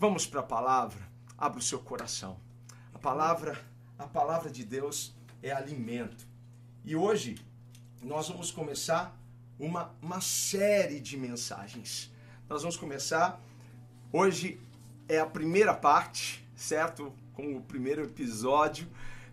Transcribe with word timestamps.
Vamos 0.00 0.26
para 0.26 0.40
a 0.40 0.42
palavra. 0.42 1.06
Abra 1.36 1.58
o 1.58 1.62
seu 1.62 1.78
coração. 1.78 2.40
A 2.94 2.98
palavra, 2.98 3.62
a 3.98 4.06
palavra 4.06 4.48
de 4.48 4.64
Deus 4.64 5.14
é 5.42 5.52
alimento. 5.52 6.26
E 6.86 6.96
hoje 6.96 7.36
nós 8.00 8.30
vamos 8.30 8.50
começar 8.50 9.14
uma, 9.58 9.94
uma 10.00 10.22
série 10.22 11.00
de 11.00 11.18
mensagens. 11.18 12.10
Nós 12.48 12.62
vamos 12.62 12.78
começar 12.78 13.38
hoje 14.10 14.58
é 15.06 15.20
a 15.20 15.26
primeira 15.26 15.74
parte, 15.74 16.48
certo? 16.56 17.12
Com 17.34 17.56
o 17.56 17.60
primeiro 17.60 18.02
episódio, 18.02 18.88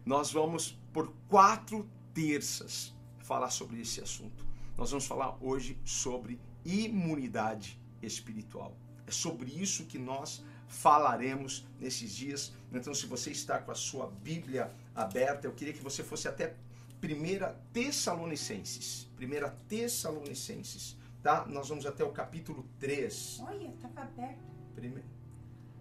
nós 0.05 0.33
vamos 0.33 0.77
por 0.91 1.13
quatro 1.29 1.89
terças 2.13 2.93
falar 3.19 3.51
sobre 3.51 3.79
esse 3.79 4.01
assunto. 4.01 4.45
Nós 4.77 4.91
vamos 4.91 5.05
falar 5.05 5.37
hoje 5.39 5.79
sobre 5.85 6.37
imunidade 6.65 7.79
espiritual. 8.01 8.75
É 9.07 9.11
sobre 9.11 9.49
isso 9.49 9.85
que 9.85 9.97
nós 9.97 10.43
falaremos 10.67 11.65
nesses 11.79 12.13
dias. 12.13 12.53
Então, 12.71 12.93
se 12.93 13.05
você 13.05 13.31
está 13.31 13.59
com 13.59 13.71
a 13.71 13.75
sua 13.75 14.07
Bíblia 14.07 14.71
aberta, 14.95 15.47
eu 15.47 15.53
queria 15.53 15.73
que 15.73 15.83
você 15.83 16.03
fosse 16.03 16.27
até 16.27 16.55
1 17.01 17.71
Tessalonicenses. 17.71 19.07
1 19.19 19.67
Tessalonicenses, 19.67 20.97
tá? 21.23 21.45
Nós 21.45 21.69
vamos 21.69 21.85
até 21.85 22.03
o 22.03 22.11
capítulo 22.11 22.65
3. 22.79 23.39
Olha, 23.41 23.67
estava 23.67 24.01
aberto. 24.01 24.39
Prime... 24.75 25.03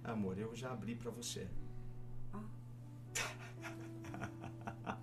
Amor, 0.04 0.38
eu 0.38 0.54
já 0.54 0.70
abri 0.70 0.94
para 0.94 1.10
você. 1.10 1.48
Ah. 2.32 2.40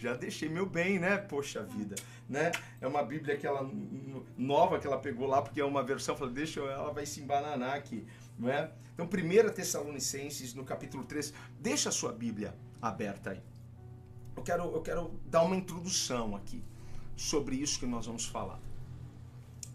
já 0.00 0.14
deixei 0.14 0.48
meu 0.48 0.66
bem, 0.66 0.98
né? 0.98 1.16
Poxa 1.16 1.62
vida, 1.62 1.94
né? 2.28 2.50
É 2.80 2.86
uma 2.86 3.02
Bíblia 3.04 3.36
que 3.36 3.46
ela 3.46 3.70
nova 4.36 4.78
que 4.78 4.86
ela 4.86 4.98
pegou 4.98 5.26
lá 5.26 5.40
porque 5.42 5.60
é 5.60 5.64
uma 5.64 5.82
versão, 5.82 6.16
falei, 6.16 6.34
deixa 6.34 6.60
ela 6.60 6.92
vai 6.92 7.06
se 7.06 7.20
embananar 7.20 7.74
aqui, 7.74 8.06
não 8.38 8.48
é? 8.48 8.72
Então, 8.94 9.06
1 9.06 9.52
Tessalonicenses, 9.52 10.54
no 10.54 10.64
capítulo 10.64 11.04
3, 11.04 11.32
deixa 11.60 11.90
a 11.90 11.92
sua 11.92 12.12
Bíblia 12.12 12.56
aberta 12.80 13.30
aí. 13.30 13.42
Eu 14.34 14.42
quero, 14.42 14.64
eu 14.74 14.82
quero 14.82 15.20
dar 15.26 15.42
uma 15.42 15.56
introdução 15.56 16.34
aqui 16.34 16.62
sobre 17.14 17.56
isso 17.56 17.78
que 17.78 17.86
nós 17.86 18.06
vamos 18.06 18.26
falar. 18.26 18.60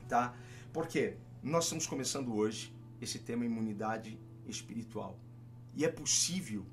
Tá? 0.07 0.33
Porque 0.73 1.17
nós 1.43 1.65
estamos 1.65 1.87
começando 1.87 2.35
hoje 2.35 2.73
esse 2.99 3.19
tema 3.19 3.45
imunidade 3.45 4.19
espiritual. 4.47 5.17
E 5.75 5.85
é 5.85 5.89
possível 5.89 6.65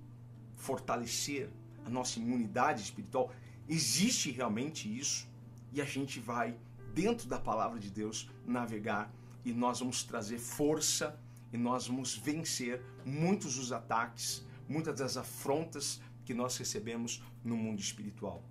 fortalecer 0.57 1.49
a 1.85 1.91
nossa 1.91 2.19
imunidade 2.19 2.83
espiritual. 2.83 3.31
Existe 3.69 4.31
realmente 4.31 4.89
isso 4.89 5.29
e 5.73 5.81
a 5.81 5.85
gente 5.85 6.21
vai 6.21 6.57
dentro 6.95 7.29
da 7.29 7.39
palavra 7.39 7.79
de 7.79 7.91
Deus 7.91 8.31
navegar 8.47 9.13
e 9.45 9.53
nós 9.53 9.81
vamos 9.81 10.03
trazer 10.03 10.39
força 10.39 11.19
e 11.53 11.57
nós 11.57 11.87
vamos 11.87 12.17
vencer 12.17 12.83
muitos 13.05 13.57
dos 13.57 13.73
ataques, 13.73 14.47
muitas 14.69 14.99
das 14.99 15.17
afrontas 15.17 16.01
que 16.25 16.35
nós 16.35 16.57
recebemos 16.57 17.23
no 17.43 17.57
mundo 17.57 17.81
espiritual. 17.81 18.45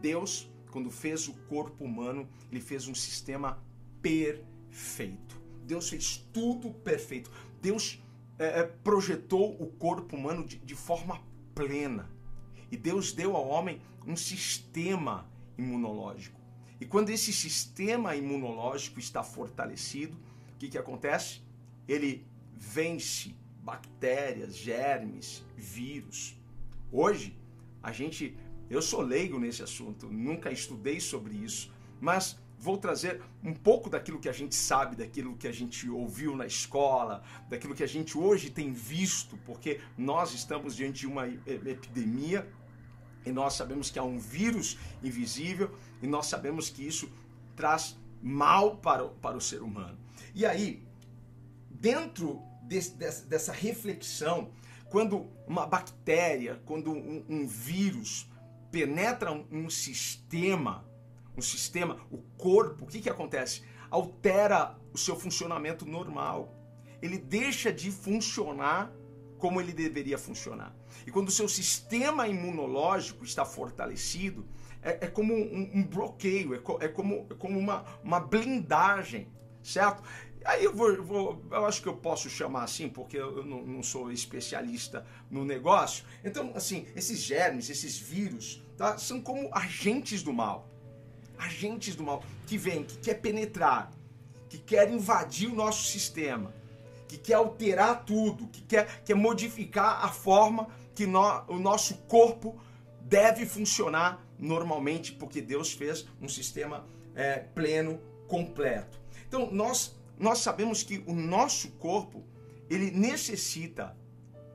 Deus, 0.00 0.50
quando 0.70 0.90
fez 0.90 1.28
o 1.28 1.34
corpo 1.48 1.84
humano, 1.84 2.28
ele 2.50 2.60
fez 2.60 2.86
um 2.86 2.94
sistema 2.94 3.62
perfeito. 4.00 5.40
Deus 5.64 5.88
fez 5.88 6.28
tudo 6.32 6.70
perfeito. 6.70 7.30
Deus 7.60 8.02
é, 8.38 8.60
é, 8.60 8.62
projetou 8.62 9.60
o 9.60 9.66
corpo 9.66 10.16
humano 10.16 10.44
de, 10.44 10.58
de 10.58 10.74
forma 10.74 11.20
plena. 11.54 12.10
E 12.70 12.76
Deus 12.76 13.12
deu 13.12 13.36
ao 13.36 13.48
homem 13.48 13.80
um 14.06 14.16
sistema 14.16 15.28
imunológico. 15.56 16.40
E 16.80 16.84
quando 16.84 17.10
esse 17.10 17.32
sistema 17.32 18.14
imunológico 18.14 18.98
está 18.98 19.22
fortalecido, 19.22 20.16
o 20.54 20.58
que, 20.58 20.68
que 20.68 20.78
acontece? 20.78 21.40
Ele 21.88 22.26
vence 22.56 23.34
bactérias, 23.62 24.56
germes, 24.56 25.44
vírus. 25.56 26.38
Hoje, 26.92 27.36
a 27.82 27.92
gente, 27.92 28.36
eu 28.68 28.82
sou 28.82 29.00
leigo 29.00 29.38
nesse 29.38 29.62
assunto, 29.62 30.08
nunca 30.08 30.52
estudei 30.52 31.00
sobre 31.00 31.34
isso, 31.34 31.72
mas 32.00 32.38
vou 32.58 32.78
trazer 32.78 33.20
um 33.42 33.52
pouco 33.52 33.90
daquilo 33.90 34.18
que 34.18 34.28
a 34.28 34.32
gente 34.32 34.54
sabe, 34.54 34.96
daquilo 34.96 35.36
que 35.36 35.48
a 35.48 35.52
gente 35.52 35.88
ouviu 35.88 36.36
na 36.36 36.46
escola, 36.46 37.22
daquilo 37.48 37.74
que 37.74 37.82
a 37.82 37.88
gente 37.88 38.16
hoje 38.16 38.50
tem 38.50 38.72
visto, 38.72 39.36
porque 39.44 39.80
nós 39.96 40.32
estamos 40.34 40.76
diante 40.76 41.00
de 41.00 41.06
uma 41.06 41.26
epidemia 41.28 42.48
e 43.24 43.32
nós 43.32 43.54
sabemos 43.54 43.90
que 43.90 43.98
há 43.98 44.04
um 44.04 44.18
vírus 44.18 44.78
invisível 45.02 45.74
e 46.02 46.06
nós 46.06 46.26
sabemos 46.26 46.68
que 46.68 46.86
isso 46.86 47.10
traz 47.56 47.98
mal 48.22 48.76
para 48.76 49.04
o, 49.04 49.10
para 49.10 49.36
o 49.36 49.40
ser 49.40 49.62
humano. 49.62 49.98
E 50.34 50.44
aí, 50.44 50.82
dentro 51.84 52.42
desse, 52.62 52.96
dessa 53.26 53.52
reflexão, 53.52 54.52
quando 54.88 55.30
uma 55.46 55.66
bactéria, 55.66 56.62
quando 56.64 56.90
um, 56.90 57.22
um 57.28 57.46
vírus 57.46 58.26
penetra 58.72 59.30
um, 59.30 59.46
um, 59.52 59.68
sistema, 59.68 60.88
um 61.36 61.42
sistema, 61.42 62.00
o 62.10 62.16
corpo, 62.38 62.84
o 62.84 62.86
que, 62.86 63.02
que 63.02 63.10
acontece? 63.10 63.64
Altera 63.90 64.78
o 64.94 64.98
seu 64.98 65.14
funcionamento 65.14 65.84
normal. 65.84 66.56
Ele 67.02 67.18
deixa 67.18 67.70
de 67.70 67.90
funcionar 67.90 68.90
como 69.36 69.60
ele 69.60 69.74
deveria 69.74 70.16
funcionar. 70.16 70.74
E 71.06 71.10
quando 71.10 71.28
o 71.28 71.32
seu 71.32 71.50
sistema 71.50 72.26
imunológico 72.26 73.26
está 73.26 73.44
fortalecido, 73.44 74.48
é, 74.80 75.04
é 75.04 75.06
como 75.06 75.34
um, 75.34 75.70
um 75.74 75.84
bloqueio, 75.84 76.54
é, 76.54 76.58
co, 76.60 76.78
é, 76.80 76.88
como, 76.88 77.26
é 77.30 77.34
como 77.34 77.58
uma, 77.58 77.84
uma 78.02 78.20
blindagem, 78.20 79.28
certo? 79.62 80.02
Aí 80.44 80.64
eu 80.64 80.74
vou, 80.74 81.02
vou, 81.02 81.42
eu 81.50 81.64
acho 81.64 81.80
que 81.80 81.88
eu 81.88 81.96
posso 81.96 82.28
chamar 82.28 82.64
assim, 82.64 82.88
porque 82.88 83.16
eu 83.16 83.44
não, 83.44 83.62
não, 83.64 83.82
sou 83.82 84.12
especialista 84.12 85.06
no 85.30 85.42
negócio. 85.42 86.04
Então, 86.22 86.52
assim, 86.54 86.86
esses 86.94 87.18
germes, 87.20 87.70
esses 87.70 87.98
vírus, 87.98 88.62
tá, 88.76 88.98
são 88.98 89.22
como 89.22 89.48
agentes 89.52 90.22
do 90.22 90.34
mal. 90.34 90.68
Agentes 91.38 91.96
do 91.96 92.04
mal 92.04 92.22
que 92.46 92.58
vêm, 92.58 92.84
que 92.84 92.98
quer 92.98 93.14
penetrar, 93.14 93.90
que 94.50 94.58
quer 94.58 94.90
invadir 94.90 95.50
o 95.50 95.54
nosso 95.54 95.84
sistema, 95.90 96.54
que 97.08 97.16
quer 97.16 97.34
alterar 97.34 98.04
tudo, 98.04 98.46
que 98.48 98.60
quer, 98.60 99.02
quer 99.02 99.14
modificar 99.14 100.04
a 100.04 100.08
forma 100.08 100.68
que 100.94 101.06
no, 101.06 101.42
o 101.48 101.58
nosso 101.58 101.94
corpo 102.06 102.60
deve 103.00 103.46
funcionar 103.46 104.24
normalmente, 104.38 105.12
porque 105.12 105.40
Deus 105.40 105.72
fez 105.72 106.06
um 106.20 106.28
sistema 106.28 106.86
é, 107.14 107.38
pleno, 107.38 107.98
completo. 108.28 109.00
Então, 109.26 109.50
nós 109.50 109.96
nós 110.18 110.38
sabemos 110.38 110.82
que 110.82 111.02
o 111.06 111.14
nosso 111.14 111.70
corpo 111.72 112.24
ele 112.68 112.90
necessita 112.90 113.96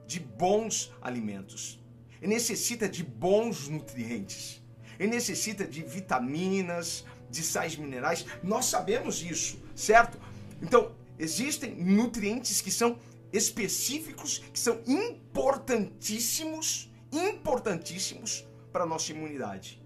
de 0.06 0.20
bons 0.20 0.92
alimentos, 1.02 1.80
ele 2.22 2.34
necessita 2.34 2.90
de 2.90 3.04
bons 3.04 3.68
nutrientes, 3.68 4.62
ele 4.98 5.12
necessita 5.12 5.66
de 5.66 5.84
vitaminas, 5.84 7.06
de 7.30 7.44
sais 7.44 7.76
minerais. 7.76 8.26
Nós 8.44 8.66
sabemos 8.66 9.22
isso, 9.22 9.62
certo? 9.76 10.20
Então, 10.62 10.96
existem 11.18 11.76
nutrientes 11.76 12.62
que 12.62 12.72
são 12.72 12.98
específicos, 13.32 14.40
que 14.52 14.60
são 14.60 14.82
importantíssimos, 14.88 16.92
importantíssimos 17.12 18.46
para 18.72 18.84
a 18.84 18.88
nossa 18.88 19.12
imunidade, 19.12 19.82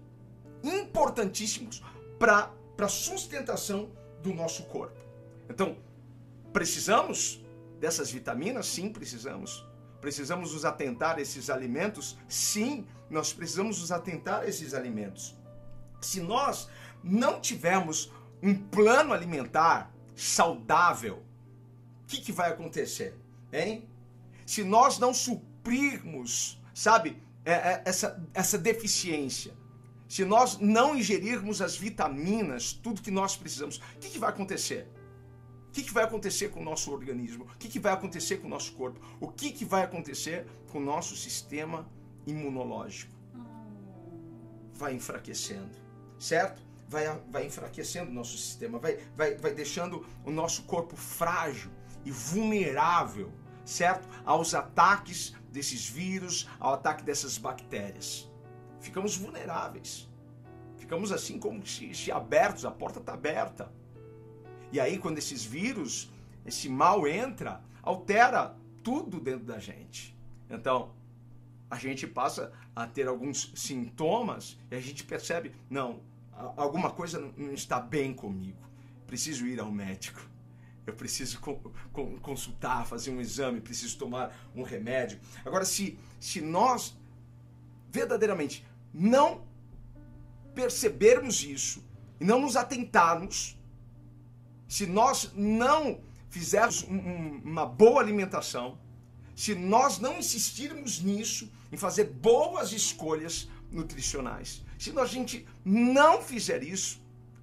importantíssimos 0.62 1.82
para 2.18 2.52
a 2.78 2.88
sustentação 2.88 3.90
do 4.22 4.32
nosso 4.32 4.64
corpo. 4.64 5.03
Então, 5.48 5.76
precisamos 6.52 7.44
dessas 7.80 8.10
vitaminas? 8.10 8.66
Sim, 8.66 8.90
precisamos. 8.90 9.66
Precisamos 10.00 10.52
nos 10.52 10.64
atentar 10.64 11.16
a 11.16 11.20
esses 11.20 11.48
alimentos? 11.48 12.16
Sim, 12.28 12.86
nós 13.10 13.32
precisamos 13.32 13.80
nos 13.80 13.90
atentar 13.90 14.40
a 14.40 14.46
esses 14.46 14.74
alimentos. 14.74 15.36
Se 16.00 16.20
nós 16.20 16.68
não 17.02 17.40
tivermos 17.40 18.12
um 18.42 18.54
plano 18.54 19.12
alimentar 19.12 19.94
saudável, 20.14 21.22
o 22.02 22.06
que, 22.06 22.20
que 22.20 22.32
vai 22.32 22.50
acontecer? 22.50 23.18
Hein? 23.52 23.88
Se 24.46 24.62
nós 24.62 24.98
não 24.98 25.14
suprirmos, 25.14 26.60
sabe, 26.74 27.22
é, 27.44 27.52
é, 27.52 27.82
essa, 27.84 28.22
essa 28.34 28.58
deficiência, 28.58 29.54
se 30.08 30.24
nós 30.24 30.58
não 30.58 30.94
ingerirmos 30.94 31.62
as 31.62 31.76
vitaminas, 31.76 32.72
tudo 32.72 33.00
que 33.00 33.10
nós 33.10 33.36
precisamos, 33.36 33.78
o 33.78 33.98
que, 34.00 34.10
que 34.10 34.18
vai 34.18 34.30
acontecer? 34.30 34.86
Que, 35.74 35.82
que 35.82 35.92
vai 35.92 36.04
acontecer 36.04 36.50
com 36.50 36.60
o 36.60 36.62
nosso 36.62 36.92
organismo? 36.92 37.44
O 37.44 37.58
que, 37.58 37.68
que 37.68 37.80
vai 37.80 37.92
acontecer 37.92 38.36
com 38.36 38.46
o 38.46 38.50
nosso 38.50 38.72
corpo? 38.74 39.00
O 39.20 39.28
que, 39.28 39.50
que 39.50 39.64
vai 39.64 39.82
acontecer 39.82 40.46
com 40.70 40.78
o 40.78 40.80
nosso 40.80 41.16
sistema 41.16 41.84
imunológico? 42.24 43.12
Vai 44.72 44.94
enfraquecendo, 44.94 45.76
certo? 46.16 46.62
Vai, 46.88 47.06
vai 47.28 47.46
enfraquecendo 47.46 48.10
o 48.10 48.14
nosso 48.14 48.38
sistema, 48.38 48.78
vai, 48.78 48.98
vai, 49.16 49.34
vai 49.34 49.52
deixando 49.52 50.06
o 50.24 50.30
nosso 50.30 50.62
corpo 50.62 50.96
frágil 50.96 51.72
e 52.04 52.10
vulnerável, 52.10 53.32
certo? 53.64 54.08
Aos 54.24 54.54
ataques 54.54 55.34
desses 55.50 55.88
vírus, 55.88 56.48
ao 56.60 56.74
ataque 56.74 57.02
dessas 57.02 57.36
bactérias. 57.36 58.30
Ficamos 58.80 59.16
vulneráveis. 59.16 60.08
Ficamos 60.76 61.10
assim 61.10 61.36
como 61.38 61.66
se, 61.66 61.92
se 61.94 62.12
abertos, 62.12 62.64
a 62.64 62.70
porta 62.70 63.00
está 63.00 63.14
aberta. 63.14 63.72
E 64.74 64.80
aí, 64.80 64.98
quando 64.98 65.18
esses 65.18 65.44
vírus, 65.44 66.10
esse 66.44 66.68
mal 66.68 67.06
entra, 67.06 67.62
altera 67.80 68.56
tudo 68.82 69.20
dentro 69.20 69.44
da 69.44 69.60
gente. 69.60 70.18
Então, 70.50 70.92
a 71.70 71.76
gente 71.76 72.08
passa 72.08 72.52
a 72.74 72.84
ter 72.84 73.06
alguns 73.06 73.52
sintomas 73.54 74.58
e 74.68 74.74
a 74.74 74.80
gente 74.80 75.04
percebe, 75.04 75.52
não, 75.70 76.02
alguma 76.56 76.90
coisa 76.90 77.20
não 77.36 77.52
está 77.52 77.78
bem 77.78 78.12
comigo. 78.12 78.68
Preciso 79.06 79.46
ir 79.46 79.60
ao 79.60 79.70
médico. 79.70 80.20
Eu 80.84 80.94
preciso 80.94 81.38
consultar, 82.20 82.84
fazer 82.84 83.12
um 83.12 83.20
exame, 83.20 83.60
preciso 83.60 83.96
tomar 83.96 84.36
um 84.56 84.64
remédio. 84.64 85.20
Agora, 85.44 85.64
se, 85.64 85.96
se 86.18 86.40
nós 86.40 86.98
verdadeiramente 87.92 88.66
não 88.92 89.46
percebermos 90.52 91.44
isso 91.44 91.80
e 92.18 92.24
não 92.24 92.40
nos 92.40 92.56
atentarmos, 92.56 93.56
se 94.74 94.86
nós 94.86 95.30
não 95.36 96.00
fizermos 96.28 96.82
um, 96.82 96.96
um, 96.96 97.40
uma 97.44 97.64
boa 97.64 98.00
alimentação, 98.02 98.76
se 99.36 99.54
nós 99.54 100.00
não 100.00 100.18
insistirmos 100.18 101.00
nisso, 101.00 101.48
em 101.70 101.76
fazer 101.76 102.06
boas 102.06 102.72
escolhas 102.72 103.48
nutricionais, 103.70 104.64
se 104.76 104.92
a 104.98 105.06
gente 105.06 105.46
não 105.64 106.20
fizer 106.20 106.64
isso, 106.64 107.00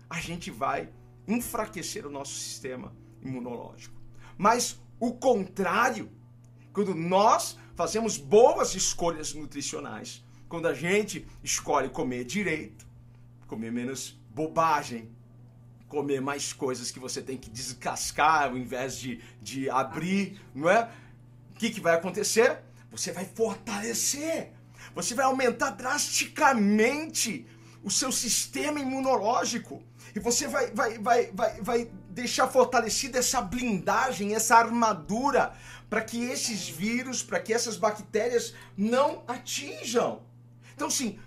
a 0.10 0.20
gente 0.20 0.52
vai 0.52 0.90
enfraquecer 1.26 2.06
o 2.06 2.12
nosso 2.12 2.34
sistema 2.34 2.94
imunológico. 3.22 3.96
Mas 4.38 4.78
o 5.00 5.14
contrário, 5.14 6.12
quando 6.74 6.94
nós 6.94 7.58
fazemos 7.76 8.18
boas 8.18 8.76
escolhas 8.76 9.34
nutricionais, 9.34 10.22
quando 10.50 10.68
a 10.68 10.74
gente 10.74 11.26
escolhe 11.42 11.88
comer 11.88 12.26
direito, 12.26 12.86
comer 13.48 13.72
menos 13.72 14.20
bobagem, 14.36 15.10
comer 15.92 16.22
mais 16.22 16.54
coisas 16.54 16.90
que 16.90 17.00
você 17.00 17.22
tem 17.22 17.38
que 17.38 17.50
descascar 17.50 18.46
ao 18.46 18.58
invés 18.58 18.98
de, 18.98 19.22
de 19.42 19.70
abrir, 19.70 20.42
não 20.56 20.70
é? 20.70 20.90
O 21.54 21.60
que, 21.60 21.70
que 21.70 21.82
vai 21.82 21.96
acontecer? 21.96 22.60
Você 22.90 23.12
vai 23.12 23.26
fortalecer, 23.26 24.54
você 24.96 25.14
vai 25.14 25.26
aumentar 25.26 25.72
drasticamente 25.72 27.46
o 27.84 27.92
seu 27.92 28.12
sistema 28.12 28.80
imunológico 28.80 29.84
e 30.16 30.20
você 30.20 30.48
vai, 30.48 30.72
vai, 30.72 30.98
vai, 30.98 31.32
vai, 31.32 31.62
vai 31.62 31.92
deixar 32.10 32.48
fortalecida 32.48 33.20
essa 33.20 33.42
blindagem, 33.42 34.34
essa 34.34 34.56
armadura 34.56 35.54
para 35.90 36.02
que 36.02 36.24
esses 36.24 36.70
vírus, 36.70 37.22
para 37.22 37.40
que 37.40 37.54
essas 37.54 37.76
bactérias 37.76 38.54
não 38.78 39.24
atinjam. 39.28 40.22
Então, 40.74 40.90
sim, 40.90 41.20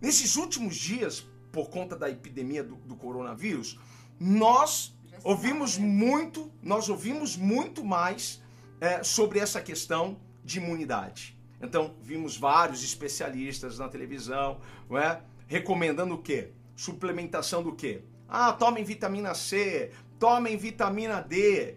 nesses 0.00 0.36
últimos 0.36 0.76
dias, 0.76 1.26
por 1.50 1.68
conta 1.68 1.96
da 1.96 2.08
epidemia 2.08 2.62
do, 2.62 2.76
do 2.76 2.96
coronavírus, 2.96 3.78
nós 4.18 4.96
ouvimos 5.22 5.78
né? 5.78 5.86
muito, 5.86 6.52
nós 6.62 6.88
ouvimos 6.88 7.36
muito 7.36 7.84
mais 7.84 8.42
é, 8.80 9.02
sobre 9.02 9.38
essa 9.38 9.60
questão 9.60 10.20
de 10.44 10.58
imunidade. 10.58 11.38
Então, 11.60 11.94
vimos 12.02 12.36
vários 12.36 12.84
especialistas 12.84 13.78
na 13.78 13.88
televisão, 13.88 14.60
não 14.88 14.98
é? 14.98 15.22
recomendando 15.46 16.14
o 16.14 16.22
quê? 16.22 16.50
Suplementação 16.76 17.62
do 17.62 17.74
quê? 17.74 18.02
Ah, 18.28 18.52
tomem 18.52 18.84
vitamina 18.84 19.34
C, 19.34 19.90
tomem 20.18 20.56
vitamina 20.56 21.20
D. 21.20 21.76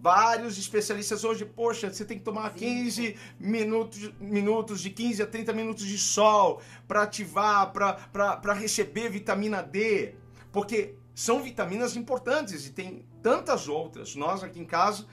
Vários 0.00 0.58
especialistas 0.58 1.24
hoje, 1.24 1.44
poxa, 1.46 1.90
você 1.90 2.04
tem 2.04 2.18
que 2.18 2.24
tomar 2.24 2.52
15 2.52 3.16
minutos, 3.38 4.12
minutos 4.20 4.80
de 4.80 4.90
15 4.90 5.22
a 5.22 5.26
30 5.26 5.52
minutos 5.54 5.86
de 5.86 5.96
sol 5.96 6.60
para 6.86 7.02
ativar, 7.02 7.72
para 7.72 8.52
receber 8.52 9.08
vitamina 9.08 9.62
D. 9.62 10.14
Porque 10.52 10.94
são 11.14 11.42
vitaminas 11.42 11.96
importantes 11.96 12.66
e 12.66 12.70
tem 12.70 13.06
tantas 13.22 13.68
outras. 13.68 14.16
Nós 14.16 14.42
aqui 14.42 14.58
em 14.58 14.64
casa, 14.64 15.06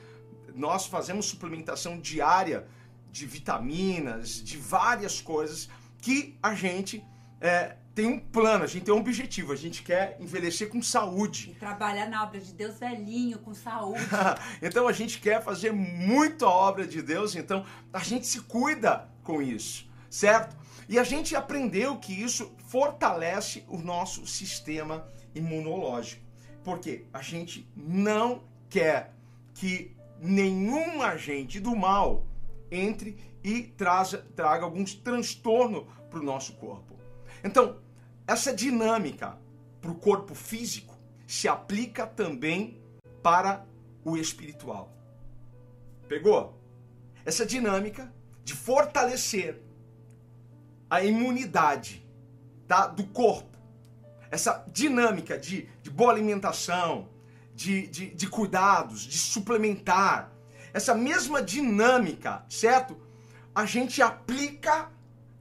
nós 0.55 0.85
fazemos 0.85 1.27
suplementação 1.27 1.99
diária 1.99 2.67
de 3.11 3.25
vitaminas, 3.25 4.41
de 4.43 4.57
várias 4.57 5.21
coisas 5.21 5.69
que 6.01 6.37
a 6.41 6.55
gente 6.55 7.05
é, 7.39 7.75
tem 7.93 8.07
um 8.07 8.19
plano, 8.19 8.63
a 8.63 8.67
gente 8.67 8.85
tem 8.85 8.93
um 8.93 8.99
objetivo, 8.99 9.51
a 9.51 9.55
gente 9.55 9.83
quer 9.83 10.17
envelhecer 10.19 10.69
com 10.69 10.81
saúde. 10.81 11.51
E 11.51 11.55
trabalhar 11.55 12.09
na 12.09 12.23
obra 12.23 12.39
de 12.39 12.53
Deus 12.53 12.79
velhinho, 12.79 13.37
com 13.39 13.53
saúde. 13.53 14.01
então 14.61 14.87
a 14.87 14.91
gente 14.91 15.19
quer 15.19 15.43
fazer 15.43 15.71
muito 15.71 16.45
a 16.45 16.49
obra 16.49 16.87
de 16.87 17.01
Deus, 17.01 17.35
então 17.35 17.65
a 17.91 17.99
gente 17.99 18.25
se 18.25 18.41
cuida 18.41 19.09
com 19.23 19.41
isso, 19.41 19.87
certo? 20.09 20.55
E 20.87 20.97
a 20.97 21.03
gente 21.03 21.35
aprendeu 21.35 21.97
que 21.97 22.13
isso 22.13 22.51
fortalece 22.67 23.63
o 23.67 23.77
nosso 23.77 24.25
sistema 24.25 25.05
imunológico. 25.33 26.21
Porque 26.63 27.05
a 27.13 27.21
gente 27.21 27.67
não 27.75 28.43
quer 28.69 29.13
que 29.53 29.95
nenhum 30.19 31.01
agente 31.01 31.59
do 31.59 31.75
mal 31.75 32.25
entre 32.69 33.17
e 33.43 33.63
traga, 33.63 34.19
traga 34.35 34.63
alguns 34.63 34.93
transtorno 34.93 35.87
para 36.09 36.19
o 36.19 36.23
nosso 36.23 36.53
corpo. 36.53 36.95
Então, 37.43 37.79
essa 38.27 38.53
dinâmica 38.53 39.37
para 39.81 39.91
o 39.91 39.95
corpo 39.95 40.35
físico 40.35 40.95
se 41.25 41.47
aplica 41.47 42.05
também 42.05 42.79
para 43.23 43.65
o 44.03 44.15
espiritual. 44.15 44.91
Pegou? 46.07 46.57
Essa 47.25 47.45
dinâmica 47.45 48.13
de 48.43 48.53
fortalecer 48.53 49.61
a 50.89 51.03
imunidade 51.03 52.05
tá, 52.67 52.87
do 52.87 53.05
corpo 53.05 53.50
essa 54.31 54.65
dinâmica 54.71 55.37
de, 55.37 55.67
de 55.83 55.89
boa 55.89 56.11
alimentação, 56.11 57.09
de, 57.53 57.85
de, 57.87 58.15
de 58.15 58.27
cuidados, 58.27 59.01
de 59.01 59.17
suplementar, 59.17 60.31
essa 60.73 60.95
mesma 60.95 61.41
dinâmica, 61.41 62.45
certo? 62.49 62.97
A 63.53 63.65
gente 63.65 64.01
aplica 64.01 64.89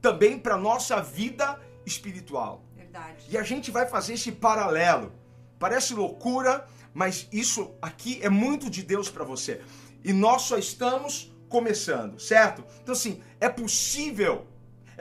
também 0.01 0.37
para 0.37 0.57
nossa 0.57 1.01
vida 1.01 1.57
espiritual. 1.85 2.65
Verdade. 2.75 3.25
E 3.29 3.37
a 3.37 3.43
gente 3.43 3.71
vai 3.71 3.87
fazer 3.87 4.15
esse 4.15 4.31
paralelo. 4.31 5.13
Parece 5.57 5.93
loucura, 5.93 6.67
mas 6.93 7.29
isso 7.31 7.73
aqui 7.81 8.19
é 8.21 8.29
muito 8.29 8.69
de 8.69 8.83
Deus 8.83 9.09
para 9.09 9.23
você. 9.23 9.61
E 10.03 10.11
nós 10.11 10.41
só 10.43 10.57
estamos 10.57 11.31
começando, 11.47 12.19
certo? 12.19 12.65
Então, 12.81 12.93
assim, 12.93 13.21
é 13.39 13.47
possível 13.47 14.47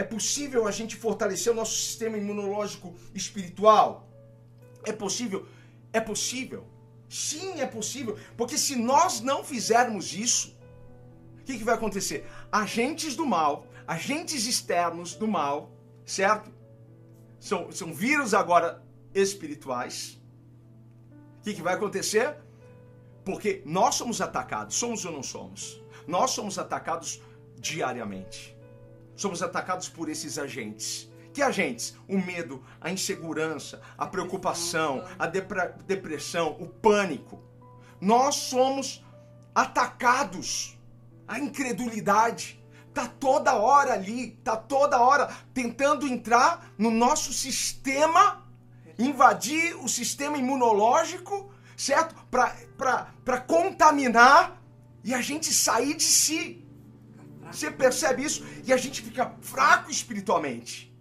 é 0.01 0.03
possível 0.03 0.67
a 0.67 0.71
gente 0.71 0.97
fortalecer 0.97 1.53
o 1.53 1.55
nosso 1.55 1.77
sistema 1.77 2.17
imunológico 2.17 2.95
espiritual? 3.15 4.09
É 4.83 4.93
possível? 4.93 5.47
É 5.93 6.01
possível. 6.01 6.65
Sim, 7.07 7.61
é 7.61 7.67
possível. 7.67 8.19
Porque 8.35 8.57
se 8.57 8.77
nós 8.77 9.21
não 9.21 9.45
fizermos 9.45 10.15
isso, 10.15 10.57
o 11.39 11.45
que, 11.45 11.59
que 11.59 11.65
vai 11.65 11.75
acontecer? 11.75 12.27
Agentes 12.51 13.15
do 13.15 13.27
mal, 13.27 13.67
agentes 13.87 14.47
externos 14.47 15.15
do 15.15 15.29
mal, 15.29 15.71
certo? 16.07 16.51
São, 17.39 17.71
são 17.71 17.93
vírus 17.93 18.33
agora 18.33 18.83
espirituais. 19.15 20.19
O 21.41 21.43
que, 21.43 21.53
que 21.53 21.61
vai 21.61 21.75
acontecer? 21.75 22.39
Porque 23.23 23.61
nós 23.67 23.97
somos 23.97 24.23
atacados, 24.23 24.77
somos 24.77 25.05
ou 25.05 25.13
não 25.13 25.23
somos? 25.23 25.79
Nós 26.07 26.31
somos 26.31 26.59
atacados 26.59 27.21
diariamente 27.59 28.59
somos 29.21 29.43
atacados 29.43 29.89
por 29.89 30.09
esses 30.09 30.39
agentes. 30.39 31.11
Que 31.35 31.43
agentes? 31.43 31.95
O 32.09 32.19
medo, 32.19 32.65
a 32.81 32.91
insegurança, 32.91 33.81
a 33.97 34.07
preocupação, 34.07 35.05
a 35.19 35.27
depressão, 35.27 36.57
o 36.59 36.67
pânico. 36.67 37.39
Nós 38.01 38.35
somos 38.35 39.05
atacados. 39.55 40.79
A 41.29 41.39
incredulidade 41.39 42.61
tá 42.95 43.07
toda 43.07 43.55
hora 43.55 43.93
ali, 43.93 44.33
tá 44.43 44.57
toda 44.57 45.01
hora 45.01 45.29
tentando 45.53 46.07
entrar 46.07 46.73
no 46.77 46.91
nosso 46.91 47.33
sistema, 47.33 48.45
invadir 48.99 49.77
o 49.77 49.89
sistema 49.89 50.39
imunológico, 50.39 51.53
certo? 51.77 52.15
Para 52.31 53.41
contaminar 53.47 54.61
e 55.05 55.15
a 55.15 55.21
gente 55.21 55.53
sair 55.53 55.95
de 55.95 56.05
si. 56.05 56.67
Você 57.51 57.71
percebe 57.71 58.25
isso? 58.25 58.45
E 58.65 58.73
a 58.73 58.77
gente 58.77 59.03
fica 59.03 59.35
fraco 59.41 59.91
espiritualmente. 59.91 60.95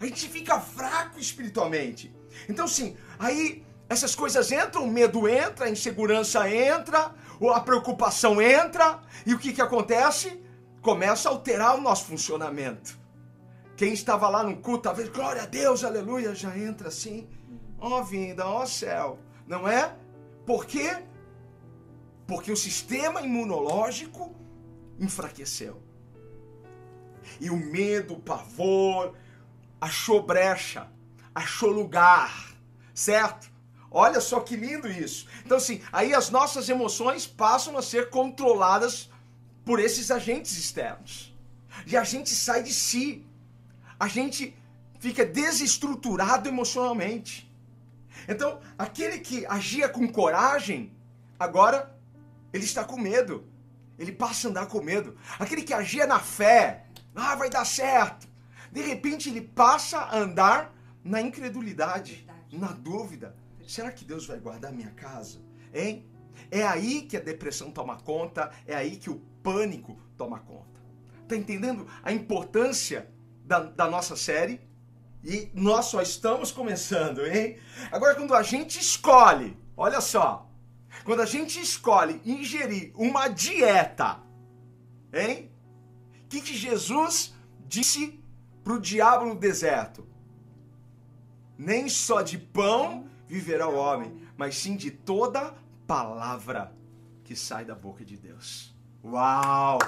A 0.00 0.06
gente 0.06 0.28
fica 0.28 0.60
fraco 0.60 1.18
espiritualmente. 1.18 2.14
Então, 2.48 2.68
sim, 2.68 2.96
aí 3.18 3.64
essas 3.88 4.14
coisas 4.14 4.50
entram, 4.50 4.84
o 4.84 4.90
medo 4.90 5.28
entra, 5.28 5.66
a 5.66 5.70
insegurança 5.70 6.50
entra, 6.50 7.14
a 7.54 7.60
preocupação 7.60 8.42
entra, 8.42 9.00
e 9.24 9.32
o 9.32 9.38
que, 9.38 9.52
que 9.52 9.62
acontece? 9.62 10.42
Começa 10.82 11.28
a 11.28 11.32
alterar 11.32 11.76
o 11.76 11.80
nosso 11.80 12.06
funcionamento. 12.06 12.98
Quem 13.76 13.92
estava 13.92 14.28
lá 14.28 14.42
no 14.42 14.56
culto, 14.56 14.84
talvez, 14.84 15.08
glória 15.08 15.42
a 15.42 15.46
Deus, 15.46 15.84
aleluia, 15.84 16.34
já 16.34 16.56
entra 16.56 16.88
assim, 16.88 17.28
ó 17.78 18.02
vinda, 18.02 18.46
ó 18.46 18.64
céu, 18.66 19.18
não 19.46 19.68
é? 19.68 19.94
Por 20.44 20.66
quê? 20.66 21.02
Porque 22.26 22.50
o 22.50 22.56
sistema 22.56 23.20
imunológico 23.20 24.34
enfraqueceu. 24.98 25.85
E 27.40 27.50
o 27.50 27.56
medo, 27.56 28.14
o 28.14 28.20
pavor, 28.20 29.14
achou 29.80 30.22
brecha, 30.22 30.88
achou 31.34 31.70
lugar, 31.70 32.54
certo? 32.94 33.50
Olha 33.90 34.20
só 34.20 34.40
que 34.40 34.56
lindo 34.56 34.88
isso. 34.88 35.26
Então, 35.44 35.56
assim, 35.56 35.80
aí 35.92 36.12
as 36.12 36.30
nossas 36.30 36.68
emoções 36.68 37.26
passam 37.26 37.76
a 37.78 37.82
ser 37.82 38.10
controladas 38.10 39.10
por 39.64 39.80
esses 39.80 40.10
agentes 40.10 40.56
externos. 40.56 41.34
E 41.86 41.96
a 41.96 42.04
gente 42.04 42.30
sai 42.30 42.62
de 42.62 42.72
si. 42.72 43.26
A 43.98 44.08
gente 44.08 44.56
fica 44.98 45.24
desestruturado 45.24 46.48
emocionalmente. 46.48 47.50
Então, 48.28 48.60
aquele 48.78 49.18
que 49.18 49.46
agia 49.46 49.88
com 49.88 50.08
coragem, 50.08 50.92
agora 51.38 51.94
ele 52.52 52.64
está 52.64 52.84
com 52.84 52.98
medo. 52.98 53.46
Ele 53.98 54.12
passa 54.12 54.48
a 54.48 54.50
andar 54.50 54.66
com 54.66 54.80
medo. 54.82 55.16
Aquele 55.38 55.62
que 55.62 55.72
agia 55.72 56.06
na 56.06 56.18
fé, 56.18 56.85
ah, 57.16 57.34
vai 57.34 57.50
dar 57.50 57.64
certo. 57.64 58.28
De 58.70 58.82
repente 58.82 59.30
ele 59.30 59.40
passa 59.40 59.98
a 59.98 60.18
andar 60.18 60.74
na 61.02 61.20
incredulidade, 61.20 62.14
Verdade. 62.14 62.58
na 62.58 62.72
dúvida. 62.72 63.34
Será 63.66 63.90
que 63.90 64.04
Deus 64.04 64.26
vai 64.26 64.38
guardar 64.38 64.72
minha 64.72 64.90
casa? 64.90 65.40
Hein? 65.72 66.06
É 66.50 66.62
aí 66.62 67.02
que 67.02 67.16
a 67.16 67.20
depressão 67.20 67.70
toma 67.70 67.96
conta, 67.96 68.50
é 68.66 68.74
aí 68.74 68.96
que 68.96 69.10
o 69.10 69.20
pânico 69.42 69.96
toma 70.16 70.38
conta. 70.40 70.80
Tá 71.26 71.36
entendendo 71.36 71.86
a 72.02 72.12
importância 72.12 73.10
da, 73.44 73.60
da 73.60 73.88
nossa 73.88 74.14
série? 74.14 74.60
E 75.24 75.50
nós 75.54 75.86
só 75.86 76.00
estamos 76.00 76.52
começando, 76.52 77.26
hein? 77.26 77.58
Agora, 77.90 78.14
quando 78.14 78.34
a 78.34 78.42
gente 78.42 78.78
escolhe, 78.78 79.56
olha 79.76 80.00
só, 80.00 80.48
quando 81.04 81.20
a 81.20 81.26
gente 81.26 81.60
escolhe 81.60 82.20
ingerir 82.24 82.92
uma 82.94 83.26
dieta, 83.26 84.20
hein? 85.12 85.50
O 86.26 86.28
que, 86.28 86.40
que 86.40 86.56
Jesus 86.56 87.32
disse 87.68 88.20
para 88.64 88.72
o 88.72 88.80
diabo 88.80 89.26
no 89.26 89.36
deserto? 89.36 90.04
Nem 91.56 91.88
só 91.88 92.20
de 92.20 92.36
pão 92.36 93.08
viverá 93.28 93.68
o 93.68 93.76
homem, 93.76 94.20
mas 94.36 94.56
sim 94.56 94.76
de 94.76 94.90
toda 94.90 95.54
palavra 95.86 96.72
que 97.22 97.36
sai 97.36 97.64
da 97.64 97.76
boca 97.76 98.04
de 98.04 98.16
Deus. 98.16 98.74
Uau! 99.04 99.78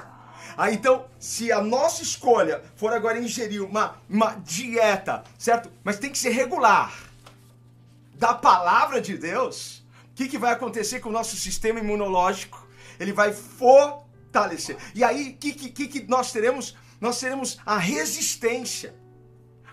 Ah, 0.57 0.71
então, 0.71 1.07
se 1.19 1.51
a 1.51 1.61
nossa 1.61 2.05
escolha 2.05 2.63
for 2.77 2.93
agora 2.93 3.19
ingerir 3.19 3.65
uma, 3.65 3.97
uma 4.09 4.35
dieta, 4.37 5.25
certo? 5.37 5.71
Mas 5.83 5.99
tem 5.99 6.13
que 6.13 6.19
ser 6.19 6.31
regular, 6.31 7.11
da 8.15 8.33
palavra 8.33 9.01
de 9.01 9.19
Deus, 9.19 9.85
o 10.13 10.15
que, 10.15 10.29
que 10.29 10.39
vai 10.39 10.53
acontecer 10.53 11.01
com 11.01 11.09
o 11.09 11.13
nosso 11.13 11.35
sistema 11.37 11.81
imunológico? 11.81 12.65
Ele 12.99 13.13
vai 13.13 13.33
fortalecer. 14.29 14.77
E 14.95 15.03
aí, 15.03 15.31
o 15.31 15.37
que, 15.37 15.53
que, 15.53 15.89
que 15.89 16.03
nós 16.09 16.31
teremos? 16.33 16.77
Nós 17.01 17.19
teremos 17.19 17.59
a 17.65 17.77
resistência. 17.79 18.95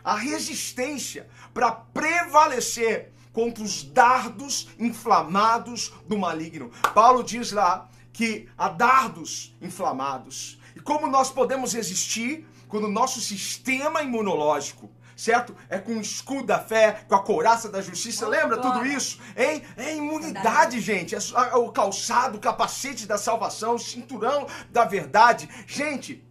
A 0.04 0.16
resistência 0.16 1.28
para 1.54 1.72
prevalecer 1.72 3.12
contra 3.34 3.64
os 3.64 3.84
dardos 3.84 4.70
inflamados 4.80 5.94
do 6.08 6.18
maligno. 6.18 6.72
Paulo 6.94 7.24
diz 7.24 7.52
lá 7.52 7.90
que 8.14 8.48
há 8.58 8.70
dardos 8.70 9.56
inflamados. 9.62 10.60
E 10.76 10.80
como 10.80 11.08
nós 11.08 11.30
podemos 11.30 11.74
resistir 11.74 12.48
quando 12.68 12.86
o 12.86 12.92
nosso 12.92 13.20
sistema 13.20 14.02
imunológico 14.02 14.90
certo? 15.16 15.56
É 15.70 15.78
com 15.78 15.94
o 15.94 16.02
escudo 16.02 16.48
da 16.48 16.60
fé, 16.60 17.06
com 17.08 17.16
a 17.16 17.24
couraça 17.24 17.70
da 17.70 17.82
justiça. 17.82 18.26
Oh, 18.26 18.30
Lembra 18.30 18.58
glória. 18.58 18.82
tudo 18.82 18.86
isso? 18.86 19.20
Hein? 19.36 19.64
É 19.78 19.96
imunidade, 19.96 20.80
gente. 20.82 21.16
É 21.16 21.56
o 21.56 21.72
calçado, 21.72 22.38
o 22.38 22.42
capacete 22.42 23.08
da 23.08 23.18
salvação, 23.18 23.76
o 23.76 23.80
cinturão 23.80 24.48
da 24.70 24.86
verdade. 24.86 25.50
Gente, 25.66 26.24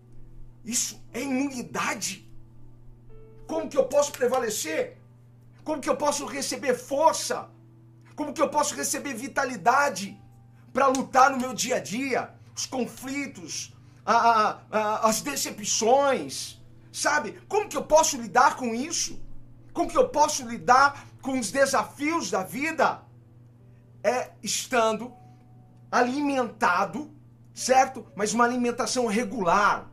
isso 0.64 1.02
é 1.12 1.20
imunidade. 1.22 2.30
Como 3.46 3.68
que 3.68 3.76
eu 3.76 3.84
posso 3.84 4.12
prevalecer? 4.12 4.98
Como 5.62 5.80
que 5.80 5.88
eu 5.88 5.96
posso 5.96 6.26
receber 6.26 6.74
força? 6.74 7.48
Como 8.14 8.32
que 8.32 8.40
eu 8.40 8.48
posso 8.48 8.74
receber 8.74 9.14
vitalidade 9.14 10.20
para 10.72 10.86
lutar 10.86 11.30
no 11.30 11.38
meu 11.38 11.54
dia 11.54 11.76
a 11.76 11.80
dia? 11.80 12.34
Os 12.54 12.66
conflitos, 12.66 13.74
a, 14.06 14.58
a, 14.70 15.08
as 15.08 15.20
decepções, 15.20 16.62
sabe? 16.94 17.40
Como 17.48 17.68
que 17.68 17.76
eu 17.76 17.84
posso 17.84 18.16
lidar 18.16 18.56
com 18.56 18.72
isso? 18.74 19.20
Como 19.72 19.90
que 19.90 19.98
eu 19.98 20.08
posso 20.08 20.46
lidar 20.46 21.06
com 21.20 21.38
os 21.38 21.50
desafios 21.50 22.30
da 22.30 22.44
vida? 22.44 23.02
É 24.02 24.30
estando 24.42 25.12
alimentado, 25.90 27.12
certo? 27.52 28.06
Mas 28.14 28.32
uma 28.32 28.44
alimentação 28.44 29.06
regular 29.06 29.90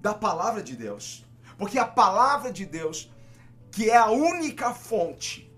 da 0.00 0.14
palavra 0.14 0.62
de 0.62 0.76
Deus. 0.76 1.26
Porque 1.58 1.78
a 1.78 1.86
palavra 1.86 2.52
de 2.52 2.64
Deus 2.64 3.10
que 3.72 3.90
é 3.90 3.96
a 3.96 4.10
única 4.10 4.72
fonte, 4.72 5.52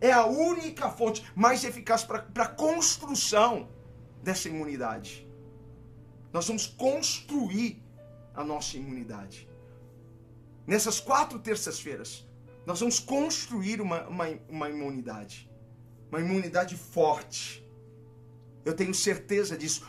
é 0.00 0.10
a 0.10 0.24
única 0.24 0.90
fonte 0.90 1.24
mais 1.34 1.62
eficaz 1.62 2.02
para 2.02 2.24
a 2.36 2.48
construção 2.48 3.68
dessa 4.22 4.48
imunidade. 4.48 5.28
Nós 6.32 6.48
vamos 6.48 6.66
construir 6.66 7.80
a 8.34 8.42
nossa 8.42 8.76
imunidade. 8.76 9.51
Nessas 10.66 11.00
quatro 11.00 11.38
terças-feiras, 11.38 12.26
nós 12.64 12.80
vamos 12.80 12.98
construir 12.98 13.80
uma, 13.80 14.06
uma, 14.06 14.26
uma 14.48 14.68
imunidade. 14.68 15.50
Uma 16.10 16.20
imunidade 16.20 16.76
forte. 16.76 17.66
Eu 18.64 18.74
tenho 18.74 18.94
certeza 18.94 19.56
disso. 19.56 19.86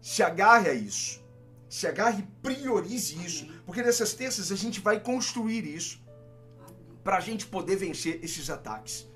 Se 0.00 0.22
agarre 0.22 0.68
a 0.68 0.74
isso. 0.74 1.22
Se 1.68 1.86
agarre 1.86 2.22
e 2.22 2.26
priorize 2.42 3.16
isso. 3.24 3.48
Porque 3.66 3.82
nessas 3.82 4.14
terças 4.14 4.52
a 4.52 4.56
gente 4.56 4.80
vai 4.80 5.00
construir 5.00 5.64
isso 5.64 6.00
para 7.02 7.16
a 7.16 7.20
gente 7.20 7.46
poder 7.46 7.76
vencer 7.76 8.20
esses 8.22 8.48
ataques. 8.48 9.08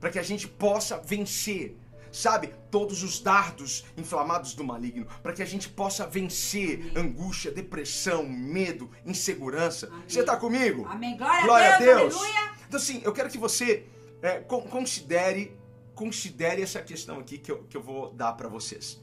Para 0.00 0.10
que 0.10 0.18
a 0.18 0.22
gente 0.22 0.48
possa 0.48 0.98
vencer, 0.98 1.76
sabe, 2.18 2.52
todos 2.70 3.02
os 3.02 3.20
dardos 3.20 3.84
inflamados 3.96 4.54
do 4.54 4.64
maligno. 4.64 5.06
Para 5.22 5.32
que 5.32 5.42
a 5.42 5.46
gente 5.46 5.68
possa 5.68 6.06
vencer 6.06 6.80
Amém. 6.80 6.92
angústia, 6.96 7.50
depressão, 7.50 8.28
medo, 8.28 8.90
insegurança. 9.06 9.86
Amém. 9.86 10.02
Você 10.06 10.20
está 10.20 10.36
comigo? 10.36 10.86
Amém. 10.86 11.16
Glória, 11.16 11.42
Glória 11.42 11.74
a 11.74 11.78
Deus. 11.78 12.14
Deus. 12.14 12.28
Então, 12.66 12.78
assim, 12.78 13.00
eu 13.04 13.12
quero 13.12 13.30
que 13.30 13.38
você 13.38 13.86
é, 14.20 14.40
considere, 14.40 15.56
considere 15.94 16.62
essa 16.62 16.82
questão 16.82 17.20
aqui 17.20 17.38
que 17.38 17.50
eu, 17.50 17.64
que 17.64 17.76
eu 17.76 17.82
vou 17.82 18.12
dar 18.12 18.32
para 18.32 18.48
vocês. 18.48 19.00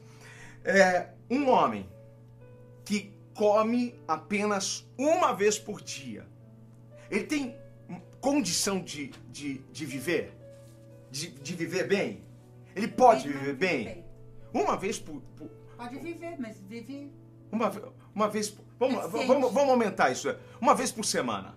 É, 0.64 1.08
um 1.30 1.48
homem 1.48 1.88
que 2.84 3.12
come 3.34 3.94
apenas 4.06 4.86
uma 4.96 5.32
vez 5.32 5.58
por 5.58 5.80
dia, 5.80 6.26
ele 7.10 7.24
tem 7.24 7.56
condição 8.20 8.80
de, 8.80 9.12
de, 9.30 9.58
de 9.72 9.86
viver? 9.86 10.32
De, 11.10 11.28
de 11.30 11.54
viver 11.54 11.86
bem? 11.86 12.25
Ele 12.76 12.88
pode 12.88 13.26
viver 13.26 13.54
bem? 13.54 14.04
Uma 14.52 14.76
vez 14.76 14.98
por, 14.98 15.20
por, 15.36 15.48
Pode 15.76 15.98
viver, 15.98 16.36
mas 16.38 16.60
vive. 16.60 17.10
Uma, 17.50 17.72
uma 18.14 18.28
vez. 18.28 18.54
Vamos, 18.78 19.10
vamos, 19.10 19.52
vamos 19.52 19.70
aumentar 19.70 20.10
isso. 20.10 20.28
Uma 20.60 20.74
vez 20.74 20.92
por 20.92 21.04
semana. 21.04 21.56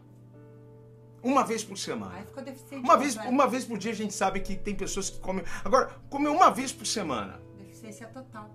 Uma 1.21 1.43
vez 1.43 1.61
por 1.61 1.77
semana. 1.77 2.15
Aí 2.15 2.25
ficou 2.25 2.41
deficiente. 2.41 2.83
Uma 2.83 2.97
vez, 2.97 3.15
uma 3.17 3.47
vez 3.47 3.65
por 3.65 3.77
dia 3.77 3.91
a 3.91 3.95
gente 3.95 4.13
sabe 4.13 4.39
que 4.39 4.55
tem 4.55 4.73
pessoas 4.73 5.09
que 5.09 5.19
comem. 5.19 5.43
Agora, 5.63 5.88
comer 6.09 6.29
uma 6.29 6.49
vez 6.49 6.71
por 6.71 6.88
semana. 6.88 7.41
Deficiência 7.57 8.07
total. 8.07 8.49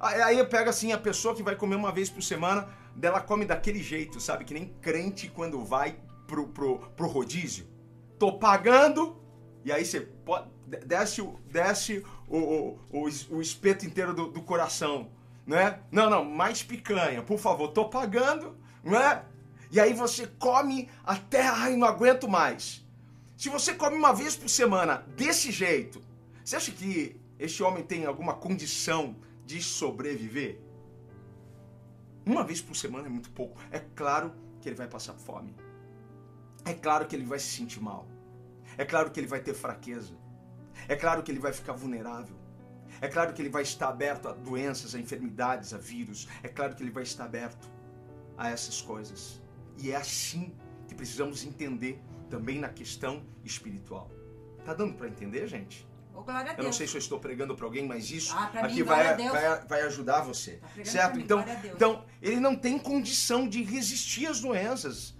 Aí 0.00 0.42
pega 0.46 0.70
assim 0.70 0.92
a 0.92 0.98
pessoa 0.98 1.34
que 1.34 1.42
vai 1.42 1.54
comer 1.54 1.76
uma 1.76 1.92
vez 1.92 2.08
por 2.08 2.22
semana, 2.22 2.68
dela 2.96 3.20
come 3.20 3.44
daquele 3.44 3.82
jeito, 3.82 4.18
sabe? 4.18 4.44
Que 4.44 4.54
nem 4.54 4.68
crente 4.80 5.28
quando 5.28 5.62
vai 5.62 5.96
pro, 6.26 6.48
pro, 6.48 6.78
pro 6.96 7.06
rodízio. 7.06 7.66
Tô 8.18 8.32
pagando, 8.38 9.22
e 9.64 9.70
aí 9.70 9.84
você 9.84 10.00
pode, 10.00 10.48
desce, 10.86 11.22
desce 11.50 12.04
o, 12.28 12.38
o, 12.38 12.78
o, 12.90 13.08
o 13.36 13.42
espeto 13.42 13.86
inteiro 13.86 14.14
do, 14.14 14.28
do 14.30 14.42
coração, 14.42 15.10
né? 15.46 15.80
Não, 15.90 16.08
não, 16.08 16.24
mais 16.24 16.62
picanha, 16.62 17.22
por 17.22 17.38
favor, 17.38 17.68
tô 17.68 17.88
pagando, 17.88 18.56
não 18.82 18.98
é? 18.98 19.24
E 19.70 19.80
aí 19.80 19.92
você 19.92 20.26
come 20.38 20.88
até, 21.04 21.42
ai, 21.46 21.76
não 21.76 21.86
aguento 21.86 22.28
mais. 22.28 22.84
Se 23.36 23.48
você 23.48 23.74
come 23.74 23.96
uma 23.96 24.12
vez 24.12 24.36
por 24.36 24.48
semana 24.48 25.04
desse 25.16 25.50
jeito, 25.50 26.00
você 26.44 26.56
acha 26.56 26.70
que 26.70 27.20
este 27.38 27.62
homem 27.62 27.82
tem 27.82 28.06
alguma 28.06 28.34
condição 28.34 29.16
de 29.44 29.62
sobreviver? 29.62 30.60
Uma 32.24 32.44
vez 32.44 32.60
por 32.60 32.76
semana 32.76 33.06
é 33.06 33.10
muito 33.10 33.30
pouco. 33.30 33.60
É 33.70 33.80
claro 33.94 34.32
que 34.60 34.68
ele 34.68 34.76
vai 34.76 34.88
passar 34.88 35.14
fome. 35.14 35.54
É 36.64 36.72
claro 36.72 37.06
que 37.06 37.14
ele 37.14 37.26
vai 37.26 37.38
se 37.38 37.48
sentir 37.48 37.82
mal. 37.82 38.06
É 38.78 38.84
claro 38.84 39.10
que 39.10 39.20
ele 39.20 39.26
vai 39.26 39.40
ter 39.40 39.54
fraqueza. 39.54 40.14
É 40.88 40.96
claro 40.96 41.22
que 41.22 41.30
ele 41.30 41.40
vai 41.40 41.52
ficar 41.52 41.72
vulnerável. 41.72 42.36
É 43.00 43.08
claro 43.08 43.32
que 43.32 43.42
ele 43.42 43.48
vai 43.48 43.62
estar 43.62 43.88
aberto 43.88 44.28
a 44.28 44.32
doenças, 44.32 44.94
a 44.94 44.98
enfermidades, 44.98 45.74
a 45.74 45.78
vírus. 45.78 46.28
É 46.42 46.48
claro 46.48 46.74
que 46.74 46.82
ele 46.82 46.90
vai 46.90 47.02
estar 47.02 47.24
aberto 47.24 47.68
a 48.36 48.50
essas 48.50 48.80
coisas. 48.80 49.40
E 49.78 49.90
é 49.90 49.96
assim 49.96 50.54
que 50.86 50.94
precisamos 50.94 51.44
entender 51.44 52.00
também 52.30 52.58
na 52.58 52.68
questão 52.68 53.22
espiritual. 53.44 54.10
Tá 54.64 54.72
dando 54.72 54.94
para 54.94 55.08
entender, 55.08 55.46
gente? 55.46 55.86
Oh. 56.14 56.24
Eu 56.56 56.64
não 56.64 56.72
sei 56.72 56.86
se 56.86 56.94
eu 56.94 56.98
estou 57.00 57.18
pregando 57.18 57.56
para 57.56 57.66
alguém, 57.66 57.86
mas 57.86 58.10
isso 58.10 58.32
Ah, 58.36 58.50
aqui 58.54 58.76
mim, 58.76 58.82
vai, 58.84 59.16
vai, 59.16 59.60
vai 59.66 59.82
ajudar 59.82 60.20
você. 60.20 60.60
Tá 60.76 60.84
certo? 60.84 61.16
mim, 61.16 61.24
então, 61.24 61.44
então, 61.74 62.04
ele 62.22 62.38
não 62.38 62.54
tem 62.54 62.78
condição 62.78 63.48
de 63.48 63.62
resistir 63.64 64.26
às 64.26 64.40
doenças. 64.40 65.14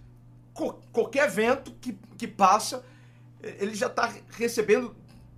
Co- 0.53 0.81
qualquer 0.93 1.29
vento 1.29 1.73
que, 1.81 1.99
que 2.17 2.29
passa, 2.29 2.85
ele 3.43 3.75
já 3.75 3.89
está 3.89 4.15
recebendo 4.31 4.95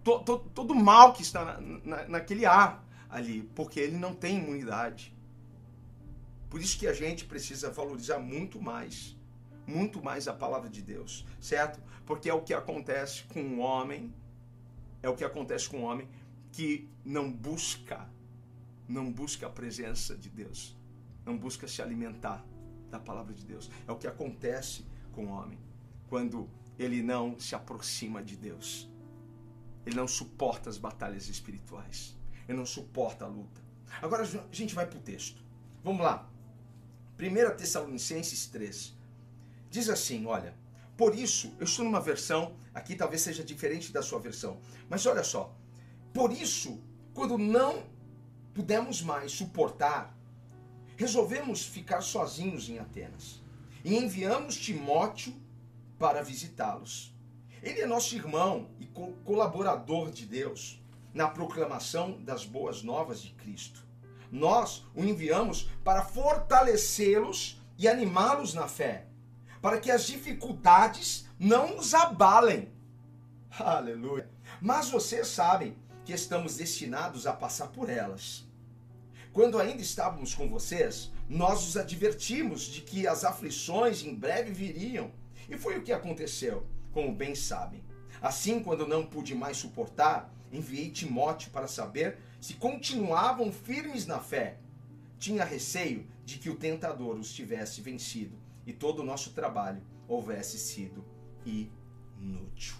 to- 0.06 0.20
to- 0.20 0.38
todo 0.54 0.70
o 0.72 0.74
mal 0.76 1.12
que 1.12 1.22
está 1.22 1.44
na, 1.44 1.60
na- 1.84 2.08
naquele 2.08 2.46
ar 2.46 2.84
ali, 3.10 3.42
porque 3.56 3.80
ele 3.80 3.96
não 3.96 4.14
tem 4.14 4.38
imunidade. 4.38 5.12
Por 6.48 6.60
isso 6.60 6.78
que 6.78 6.86
a 6.86 6.92
gente 6.92 7.24
precisa 7.24 7.70
valorizar 7.70 8.18
muito 8.20 8.60
mais, 8.62 9.16
muito 9.66 10.00
mais 10.02 10.28
a 10.28 10.32
palavra 10.32 10.70
de 10.70 10.80
Deus, 10.80 11.26
certo? 11.40 11.80
Porque 12.06 12.28
é 12.30 12.34
o 12.34 12.40
que 12.42 12.54
acontece 12.54 13.24
com 13.24 13.40
um 13.40 13.60
homem, 13.60 14.14
é 15.02 15.08
o 15.08 15.16
que 15.16 15.24
acontece 15.24 15.68
com 15.68 15.78
um 15.80 15.84
homem 15.84 16.08
que 16.52 16.88
não 17.04 17.30
busca, 17.30 18.08
não 18.88 19.10
busca 19.10 19.48
a 19.48 19.50
presença 19.50 20.16
de 20.16 20.30
Deus, 20.30 20.76
não 21.24 21.36
busca 21.36 21.66
se 21.66 21.82
alimentar 21.82 22.44
da 22.90 23.00
palavra 23.00 23.34
de 23.34 23.44
Deus. 23.44 23.68
É 23.88 23.90
o 23.92 23.96
que 23.96 24.06
acontece 24.06 24.84
com 25.12 25.26
o 25.26 25.30
homem 25.30 25.58
quando 26.08 26.48
ele 26.78 27.02
não 27.02 27.38
se 27.40 27.56
aproxima 27.56 28.22
de 28.22 28.36
Deus. 28.36 28.88
Ele 29.86 29.94
não 29.94 30.08
suporta 30.08 30.68
as 30.68 30.76
batalhas 30.76 31.28
espirituais. 31.28 32.16
Ele 32.48 32.58
não 32.58 32.66
suporta 32.66 33.24
a 33.24 33.28
luta. 33.28 33.60
Agora 34.02 34.24
a 34.24 34.54
gente 34.54 34.74
vai 34.74 34.86
para 34.86 34.98
o 34.98 35.02
texto. 35.02 35.40
Vamos 35.82 36.02
lá. 36.02 36.28
1 37.18 37.56
Tessalonicenses 37.56 38.46
3. 38.46 38.94
Diz 39.70 39.88
assim, 39.88 40.26
olha. 40.26 40.54
Por 40.96 41.14
isso, 41.14 41.54
eu 41.58 41.64
estou 41.64 41.84
numa 41.84 42.00
versão, 42.00 42.56
aqui 42.74 42.96
talvez 42.96 43.20
seja 43.20 43.44
diferente 43.44 43.92
da 43.92 44.02
sua 44.02 44.18
versão. 44.18 44.58
Mas 44.88 45.04
olha 45.04 45.22
só. 45.22 45.54
Por 46.12 46.32
isso, 46.32 46.82
quando 47.12 47.36
não 47.36 47.84
pudemos 48.54 49.02
mais 49.02 49.32
suportar, 49.32 50.16
resolvemos 50.96 51.64
ficar 51.64 52.00
sozinhos 52.00 52.68
em 52.70 52.78
Atenas. 52.78 53.42
E 53.84 53.94
enviamos 53.96 54.56
Timóteo 54.56 55.34
para 55.98 56.22
visitá-los. 56.22 57.14
Ele 57.62 57.80
é 57.80 57.86
nosso 57.86 58.14
irmão 58.14 58.70
e 58.78 58.86
co- 58.86 59.12
colaborador 59.24 60.10
de 60.10 60.26
Deus 60.26 60.80
na 61.12 61.28
proclamação 61.28 62.22
das 62.22 62.44
boas 62.44 62.82
novas 62.82 63.20
de 63.20 63.32
Cristo. 63.32 63.84
Nós 64.30 64.84
o 64.94 65.02
enviamos 65.02 65.68
para 65.82 66.02
fortalecê-los 66.04 67.60
e 67.78 67.88
animá-los 67.88 68.54
na 68.54 68.68
fé, 68.68 69.06
para 69.60 69.78
que 69.78 69.90
as 69.90 70.06
dificuldades 70.06 71.26
não 71.38 71.78
os 71.78 71.94
abalem. 71.94 72.70
Aleluia. 73.58 74.28
Mas 74.60 74.90
vocês 74.90 75.28
sabem 75.28 75.76
que 76.04 76.12
estamos 76.12 76.56
destinados 76.56 77.26
a 77.26 77.32
passar 77.32 77.68
por 77.68 77.88
elas. 77.88 78.46
Quando 79.32 79.58
ainda 79.58 79.82
estávamos 79.82 80.34
com 80.34 80.48
vocês, 80.48 81.12
nós 81.28 81.66
os 81.66 81.76
advertimos 81.76 82.62
de 82.62 82.80
que 82.80 83.06
as 83.06 83.24
aflições 83.24 84.02
em 84.02 84.14
breve 84.14 84.50
viriam. 84.52 85.10
E 85.48 85.56
foi 85.58 85.78
o 85.78 85.82
que 85.82 85.92
aconteceu, 85.92 86.66
como 86.96 87.14
bem 87.14 87.34
sabem. 87.34 87.84
Assim, 88.22 88.62
quando 88.62 88.88
não 88.88 89.04
pude 89.04 89.34
mais 89.34 89.58
suportar, 89.58 90.32
enviei 90.50 90.90
Timóteo 90.90 91.50
para 91.50 91.68
saber 91.68 92.16
se 92.40 92.54
continuavam 92.54 93.52
firmes 93.52 94.06
na 94.06 94.18
fé. 94.18 94.58
Tinha 95.18 95.44
receio 95.44 96.06
de 96.24 96.38
que 96.38 96.48
o 96.48 96.56
tentador 96.56 97.18
os 97.18 97.34
tivesse 97.34 97.82
vencido 97.82 98.38
e 98.66 98.72
todo 98.72 99.00
o 99.00 99.04
nosso 99.04 99.34
trabalho 99.34 99.82
houvesse 100.08 100.58
sido 100.58 101.04
inútil. 102.18 102.76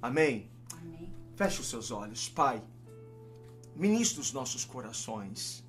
Amém. 0.00 0.48
Amém. 0.74 1.12
Feche 1.34 1.62
os 1.62 1.68
seus 1.68 1.90
olhos, 1.90 2.28
Pai. 2.28 2.62
Ministra 3.74 4.20
os 4.20 4.32
nossos 4.32 4.64
corações. 4.64 5.66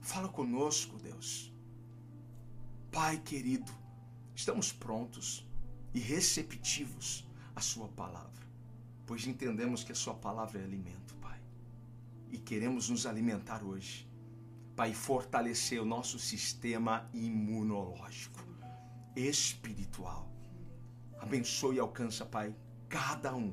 Fala 0.00 0.28
conosco, 0.28 0.96
Deus. 0.98 1.52
Pai 2.92 3.18
querido, 3.18 3.72
estamos 4.36 4.70
prontos 4.72 5.47
e 5.98 6.00
receptivos 6.00 7.26
à 7.56 7.60
Sua 7.60 7.88
palavra, 7.88 8.46
pois 9.04 9.26
entendemos 9.26 9.82
que 9.82 9.90
a 9.90 9.96
Sua 9.96 10.14
palavra 10.14 10.60
é 10.60 10.64
alimento, 10.64 11.16
Pai. 11.16 11.40
E 12.30 12.38
queremos 12.38 12.88
nos 12.88 13.04
alimentar 13.04 13.64
hoje, 13.64 14.08
Pai, 14.76 14.94
fortalecer 14.94 15.82
o 15.82 15.84
nosso 15.84 16.16
sistema 16.16 17.04
imunológico, 17.12 18.38
espiritual. 19.16 20.30
Abençoe 21.18 21.76
e 21.76 21.80
alcança, 21.80 22.24
Pai, 22.24 22.54
cada 22.88 23.34
um 23.34 23.52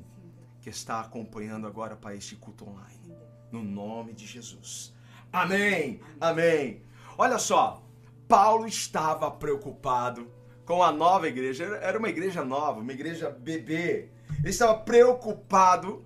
que 0.60 0.70
está 0.70 1.00
acompanhando 1.00 1.66
agora, 1.66 1.96
Pai, 1.96 2.16
este 2.16 2.36
culto 2.36 2.68
online. 2.68 3.12
No 3.50 3.64
nome 3.64 4.12
de 4.12 4.24
Jesus. 4.24 4.94
Amém. 5.32 6.00
Amém. 6.20 6.80
Olha 7.18 7.40
só, 7.40 7.82
Paulo 8.28 8.68
estava 8.68 9.32
preocupado 9.32 10.35
com 10.66 10.82
a 10.82 10.92
nova 10.92 11.28
igreja. 11.28 11.64
Era 11.80 11.98
uma 11.98 12.10
igreja 12.10 12.44
nova, 12.44 12.80
uma 12.80 12.92
igreja 12.92 13.30
bebê. 13.30 14.10
Ele 14.40 14.50
estava 14.50 14.76
preocupado 14.80 16.04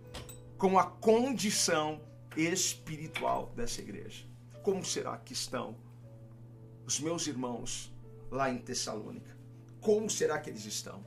com 0.57 0.79
a 0.79 0.85
condição 0.85 2.01
espiritual 2.37 3.51
dessa 3.57 3.81
igreja. 3.81 4.25
Como 4.63 4.85
será 4.85 5.17
que 5.17 5.33
estão 5.33 5.75
os 6.87 7.01
meus 7.01 7.27
irmãos 7.27 7.93
lá 8.31 8.51
em 8.51 8.59
Tessalônica? 8.59 9.35
Como 9.81 10.11
será 10.11 10.39
que 10.39 10.51
eles 10.51 10.67
estão? 10.67 11.03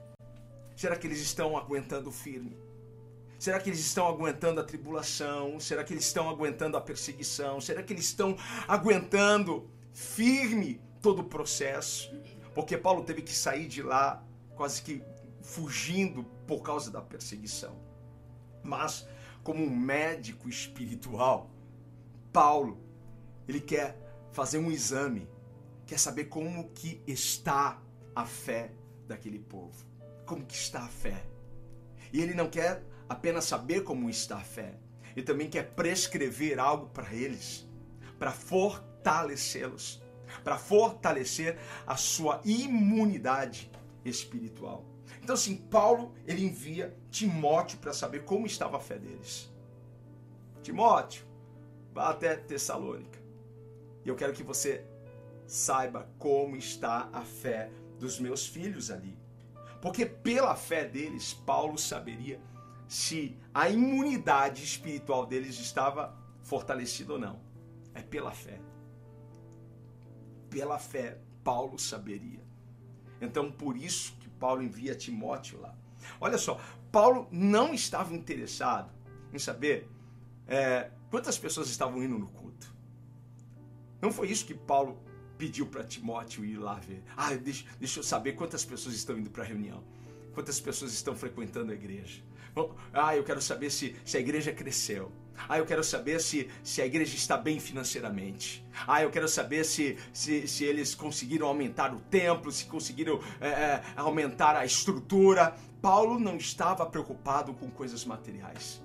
Será 0.76 0.96
que 0.96 1.06
eles 1.06 1.22
estão 1.22 1.56
aguentando 1.56 2.12
firme? 2.12 2.58
Será 3.38 3.60
que 3.60 3.70
eles 3.70 3.80
estão 3.80 4.08
aguentando 4.08 4.60
a 4.60 4.64
tribulação? 4.64 5.60
Será 5.60 5.84
que 5.84 5.94
eles 5.94 6.06
estão 6.06 6.30
aguentando 6.30 6.76
a 6.76 6.82
perseguição? 6.82 7.62
Será 7.62 7.84
que 7.84 7.94
eles 7.94 8.06
estão 8.06 8.36
aguentando 8.68 9.70
firme 9.92 10.82
todo 11.02 11.20
o 11.20 11.26
processo? 11.26 12.12
Porque 12.54 12.78
Paulo 12.78 13.04
teve 13.04 13.22
que 13.22 13.34
sair 13.34 13.68
de 13.68 13.82
lá 13.82 14.24
quase 14.56 14.82
que 14.82 15.04
fugindo 15.42 16.24
por 16.48 16.62
causa 16.62 16.92
da 16.92 17.02
perseguição. 17.02 17.76
Mas 18.64 19.08
como 19.44 19.64
um 19.64 19.76
médico 19.76 20.48
espiritual, 20.48 21.50
Paulo, 22.32 22.80
ele 23.48 23.60
quer 23.60 23.98
fazer 24.32 24.58
um 24.58 24.72
exame, 24.72 25.28
quer 25.86 26.00
saber 26.00 26.26
como 26.26 26.70
que 26.70 27.02
está 27.06 27.82
a 28.16 28.26
fé 28.26 28.72
daquele 29.08 29.40
povo. 29.40 29.86
Como 30.26 30.46
que 30.46 30.56
está 30.56 30.84
a 30.84 30.88
fé? 30.88 31.26
E 32.12 32.22
ele 32.22 32.34
não 32.34 32.50
quer 32.50 32.84
apenas 33.10 33.46
saber 33.46 33.84
como 33.84 34.10
está 34.10 34.38
a 34.38 34.44
fé, 34.44 34.76
ele 35.16 35.26
também 35.26 35.50
quer 35.50 35.72
prescrever 35.72 36.60
algo 36.60 36.88
para 36.88 37.14
eles, 37.14 37.68
para 38.18 38.32
fortalecê-los, 38.32 40.02
para 40.44 40.58
fortalecer 40.58 41.58
a 41.86 41.96
sua 41.96 42.42
imunidade 42.44 43.72
espiritual. 44.04 44.86
Então, 45.22 45.36
assim, 45.36 45.56
Paulo 45.56 46.14
ele 46.28 46.46
envia 46.46 46.96
Timóteo 47.10 47.78
para 47.80 47.94
saber 47.94 48.26
como 48.26 48.46
estava 48.46 48.78
a 48.78 48.80
fé 48.80 48.98
deles. 48.98 49.52
Timóteo, 50.62 51.26
vá 51.94 52.10
até 52.10 52.36
Tessalônica. 52.36 53.22
E 54.04 54.10
eu 54.10 54.16
quero 54.16 54.34
que 54.34 54.44
você 54.44 54.86
saiba 55.46 56.10
como 56.18 56.56
está 56.56 57.10
a 57.14 57.22
fé 57.22 57.70
dos 58.00 58.20
meus 58.20 58.48
filhos 58.48 58.92
ali. 58.92 59.18
Porque 59.82 60.06
pela 60.06 60.56
fé 60.56 60.86
deles, 60.86 61.34
Paulo 61.34 61.78
saberia 61.78 62.40
se 62.88 63.38
a 63.54 63.70
imunidade 63.70 64.64
espiritual 64.64 65.26
deles 65.26 65.60
estava 65.60 66.18
fortalecida 66.42 67.14
ou 67.14 67.20
não. 67.20 67.40
É 67.94 68.02
pela 68.02 68.32
fé. 68.32 68.60
Pela 70.54 70.78
fé, 70.78 71.18
Paulo 71.44 71.78
saberia. 71.80 72.44
Então, 73.20 73.52
por 73.52 73.76
isso 73.76 74.16
que 74.20 74.30
Paulo 74.30 74.62
envia 74.62 74.96
Timóteo 74.96 75.60
lá. 75.60 75.76
Olha 76.22 76.38
só, 76.38 76.60
Paulo 76.92 77.28
não 77.32 77.74
estava 77.74 78.14
interessado 78.14 78.92
em 79.34 79.40
saber 79.40 79.90
é, 80.48 80.92
quantas 81.10 81.38
pessoas 81.38 81.70
estavam 81.70 82.04
indo 82.04 82.18
no 82.20 82.28
culto. 82.28 82.74
Não 84.02 84.12
foi 84.12 84.30
isso 84.30 84.46
que 84.46 84.54
Paulo 84.54 85.02
pediu 85.38 85.66
para 85.66 85.84
Timóteo 85.84 86.46
ir 86.46 86.58
lá 86.58 86.76
ver. 86.76 87.04
Ah, 87.18 87.34
deixa, 87.34 87.66
deixa 87.80 88.00
eu 88.00 88.04
saber 88.04 88.34
quantas 88.34 88.64
pessoas 88.64 88.96
estão 88.96 89.18
indo 89.18 89.30
para 89.30 89.44
a 89.44 89.46
reunião. 89.46 89.84
Quantas 90.34 90.60
pessoas 90.60 90.94
estão 90.94 91.16
frequentando 91.16 91.72
a 91.72 91.76
igreja. 91.76 92.22
Ah, 92.94 93.16
eu 93.16 93.24
quero 93.24 93.42
saber 93.42 93.72
se, 93.72 93.96
se 94.06 94.18
a 94.18 94.20
igreja 94.20 94.52
cresceu. 94.52 95.12
Ah, 95.48 95.58
eu 95.58 95.66
quero 95.66 95.84
saber 95.84 96.22
se, 96.22 96.50
se 96.64 96.82
a 96.82 96.86
igreja 96.86 97.16
está 97.16 97.38
bem 97.38 97.60
financeiramente. 97.60 98.66
Ah, 98.88 99.02
eu 99.02 99.10
quero 99.10 99.28
saber 99.28 99.64
se, 99.66 99.98
se, 100.12 100.48
se 100.48 100.64
eles 100.64 100.96
conseguiram 100.96 101.48
aumentar 101.48 101.94
o 101.94 102.00
templo, 102.00 102.52
se 102.52 102.66
conseguiram 102.66 103.20
é, 103.42 103.48
é, 103.48 103.84
aumentar 103.96 104.56
a 104.56 104.66
estrutura. 104.66 105.56
Paulo 105.82 106.20
não 106.20 106.38
estava 106.38 106.86
preocupado 106.86 107.54
com 107.54 107.70
coisas 107.70 108.06
materiais. 108.06 108.82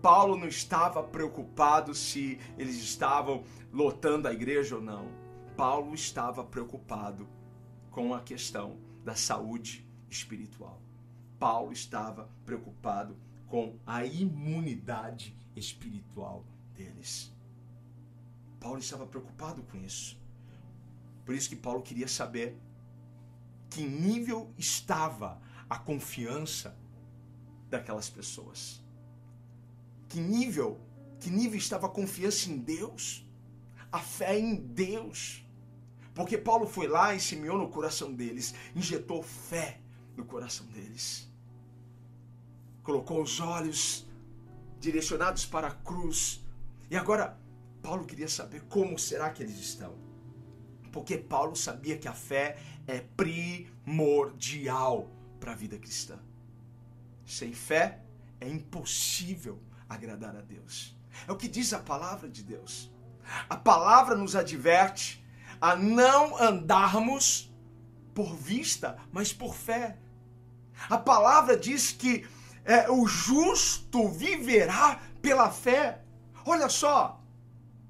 Paulo 0.00 0.36
não 0.36 0.48
estava 0.48 1.02
preocupado 1.02 1.94
se 1.94 2.38
eles 2.58 2.76
estavam 2.76 3.44
lotando 3.72 4.28
a 4.28 4.32
igreja 4.32 4.76
ou 4.76 4.82
não. 4.82 5.08
Paulo 5.56 5.94
estava 5.94 6.44
preocupado 6.44 7.28
com 7.90 8.12
a 8.14 8.20
questão 8.20 8.76
da 9.04 9.14
saúde 9.14 9.86
espiritual. 10.10 10.80
Paulo 11.38 11.72
estava 11.72 12.28
preocupado 12.44 13.16
com 13.54 13.78
a 13.86 14.04
imunidade 14.04 15.32
espiritual 15.54 16.44
deles. 16.74 17.32
Paulo 18.58 18.80
estava 18.80 19.06
preocupado 19.06 19.62
com 19.62 19.78
isso. 19.78 20.20
Por 21.24 21.36
isso 21.36 21.48
que 21.48 21.54
Paulo 21.54 21.80
queria 21.80 22.08
saber 22.08 22.58
que 23.70 23.84
nível 23.84 24.52
estava 24.58 25.40
a 25.70 25.78
confiança 25.78 26.76
daquelas 27.70 28.10
pessoas. 28.10 28.82
Que 30.08 30.18
nível, 30.18 30.80
que 31.20 31.30
nível 31.30 31.56
estava 31.56 31.86
a 31.86 31.90
confiança 31.90 32.50
em 32.50 32.58
Deus? 32.58 33.24
A 33.92 34.00
fé 34.00 34.36
em 34.36 34.56
Deus. 34.56 35.46
Porque 36.12 36.36
Paulo 36.36 36.66
foi 36.66 36.88
lá 36.88 37.14
e 37.14 37.20
semeou 37.20 37.56
no 37.56 37.68
coração 37.68 38.12
deles, 38.12 38.52
injetou 38.74 39.22
fé 39.22 39.80
no 40.16 40.24
coração 40.24 40.66
deles. 40.66 41.32
Colocou 42.84 43.20
os 43.20 43.40
olhos 43.40 44.06
direcionados 44.78 45.44
para 45.44 45.66
a 45.66 45.74
cruz. 45.74 46.44
E 46.88 46.96
agora, 46.96 47.36
Paulo 47.82 48.04
queria 48.04 48.28
saber 48.28 48.62
como 48.68 48.98
será 48.98 49.30
que 49.30 49.42
eles 49.42 49.58
estão. 49.58 49.96
Porque 50.92 51.18
Paulo 51.18 51.56
sabia 51.56 51.98
que 51.98 52.06
a 52.06 52.12
fé 52.12 52.56
é 52.86 53.00
primordial 53.00 55.10
para 55.40 55.52
a 55.52 55.56
vida 55.56 55.76
cristã. 55.76 56.20
Sem 57.26 57.52
fé 57.52 58.00
é 58.40 58.48
impossível 58.48 59.60
agradar 59.88 60.36
a 60.36 60.40
Deus. 60.40 60.96
É 61.26 61.32
o 61.32 61.36
que 61.36 61.48
diz 61.48 61.72
a 61.72 61.78
palavra 61.78 62.28
de 62.28 62.42
Deus. 62.42 62.92
A 63.48 63.56
palavra 63.56 64.14
nos 64.14 64.36
adverte 64.36 65.24
a 65.60 65.74
não 65.74 66.36
andarmos 66.36 67.52
por 68.14 68.36
vista, 68.36 68.96
mas 69.10 69.32
por 69.32 69.54
fé. 69.54 69.98
A 70.88 70.98
palavra 70.98 71.56
diz 71.56 71.90
que 71.90 72.26
é, 72.64 72.90
o 72.90 73.06
justo 73.06 74.08
viverá 74.08 75.00
pela 75.20 75.50
fé. 75.50 76.00
Olha 76.44 76.68
só, 76.68 77.20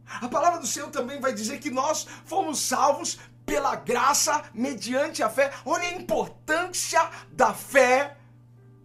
a 0.06 0.28
palavra 0.28 0.60
do 0.60 0.66
Senhor 0.66 0.90
também 0.90 1.20
vai 1.20 1.32
dizer 1.32 1.58
que 1.58 1.70
nós 1.70 2.06
fomos 2.24 2.60
salvos 2.60 3.18
pela 3.46 3.74
graça 3.76 4.44
mediante 4.52 5.22
a 5.22 5.28
fé. 5.28 5.52
Olha 5.64 5.88
a 5.88 5.94
importância 5.94 7.10
da 7.32 7.52
fé 7.52 8.16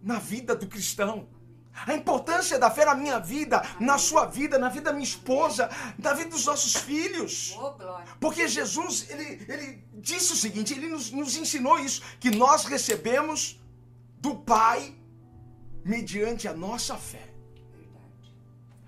na 0.02 0.18
vida 0.18 0.54
do 0.54 0.66
cristão. 0.66 1.28
A 1.86 1.94
importância 1.94 2.58
da 2.58 2.70
fé 2.70 2.84
na 2.84 2.94
minha 2.94 3.18
vida, 3.18 3.62
na 3.78 3.96
sua 3.96 4.26
vida, 4.26 4.58
na 4.58 4.68
vida 4.68 4.86
da 4.86 4.92
minha 4.92 5.04
esposa, 5.04 5.70
na 5.98 6.12
vida 6.12 6.30
dos 6.30 6.44
nossos 6.44 6.74
filhos. 6.74 7.56
Porque 8.18 8.46
Jesus, 8.48 9.08
ele, 9.08 9.44
ele 9.48 9.84
disse 9.94 10.32
o 10.32 10.36
seguinte, 10.36 10.74
ele 10.74 10.88
nos, 10.88 11.10
nos 11.10 11.36
ensinou 11.36 11.78
isso, 11.78 12.02
que 12.18 12.30
nós 12.30 12.64
recebemos 12.64 13.58
do 14.18 14.34
Pai 14.34 14.94
mediante 15.84 16.46
a 16.48 16.52
nossa 16.52 16.96
fé. 16.96 17.28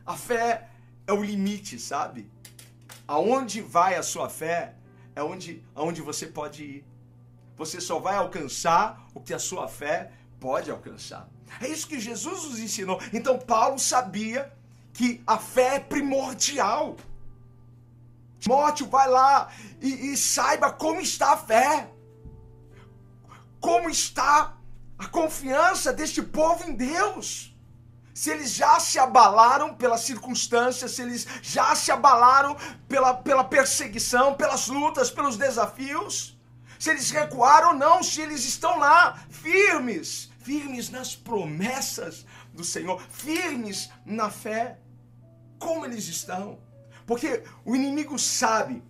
A 0.05 0.16
fé 0.16 0.68
é 1.07 1.12
o 1.12 1.22
limite, 1.22 1.78
sabe? 1.78 2.31
Aonde 3.07 3.61
vai 3.61 3.94
a 3.94 4.02
sua 4.02 4.28
fé 4.28 4.74
é 5.14 5.22
onde, 5.22 5.62
aonde 5.74 6.00
você 6.00 6.26
pode 6.26 6.64
ir. 6.64 6.85
Você 7.57 7.81
só 7.81 7.98
vai 7.98 8.16
alcançar 8.16 9.07
o 9.14 9.20
que 9.20 9.35
a 9.35 9.38
sua 9.38 9.68
fé 9.68 10.11
pode 10.40 10.70
alcançar. 10.70 11.28
É 11.61 11.68
isso 11.68 11.87
que 11.87 12.00
Jesus 12.00 12.44
nos 12.44 12.59
ensinou. 12.59 13.00
Então 13.12 13.38
Paulo 13.38 13.78
sabia 13.78 14.52
que 14.92 15.22
a 15.26 15.38
fé 15.38 15.76
é 15.76 15.81
primordial. 15.81 16.96
Timóteo, 18.40 18.88
vai 18.88 19.09
lá 19.09 19.52
e, 19.81 20.12
e 20.12 20.16
saiba 20.16 20.72
como 20.72 21.00
está 21.00 21.33
a 21.33 21.37
fé. 21.37 21.88
Como 23.61 23.88
está 23.88 24.59
a 25.02 25.08
confiança 25.08 25.92
deste 25.92 26.22
povo 26.22 26.68
em 26.68 26.74
Deus. 26.74 27.52
Se 28.14 28.30
eles 28.30 28.52
já 28.52 28.78
se 28.78 28.98
abalaram 28.98 29.74
pelas 29.74 30.02
circunstâncias, 30.02 30.92
se 30.92 31.02
eles 31.02 31.26
já 31.42 31.74
se 31.74 31.90
abalaram 31.90 32.56
pela, 32.86 33.14
pela 33.14 33.42
perseguição, 33.42 34.34
pelas 34.34 34.68
lutas, 34.68 35.10
pelos 35.10 35.36
desafios, 35.36 36.38
se 36.78 36.90
eles 36.90 37.10
recuaram 37.10 37.68
ou 37.70 37.74
não, 37.74 38.02
se 38.02 38.20
eles 38.20 38.44
estão 38.44 38.78
lá 38.78 39.18
firmes, 39.28 40.30
firmes 40.40 40.90
nas 40.90 41.16
promessas 41.16 42.24
do 42.52 42.62
Senhor, 42.62 43.02
firmes 43.08 43.90
na 44.04 44.30
fé. 44.30 44.78
Como 45.58 45.84
eles 45.84 46.06
estão? 46.06 46.60
Porque 47.06 47.42
o 47.64 47.74
inimigo 47.74 48.18
sabe 48.18 48.82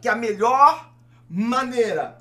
que 0.00 0.08
a 0.08 0.16
melhor 0.16 0.92
maneira 1.28 2.20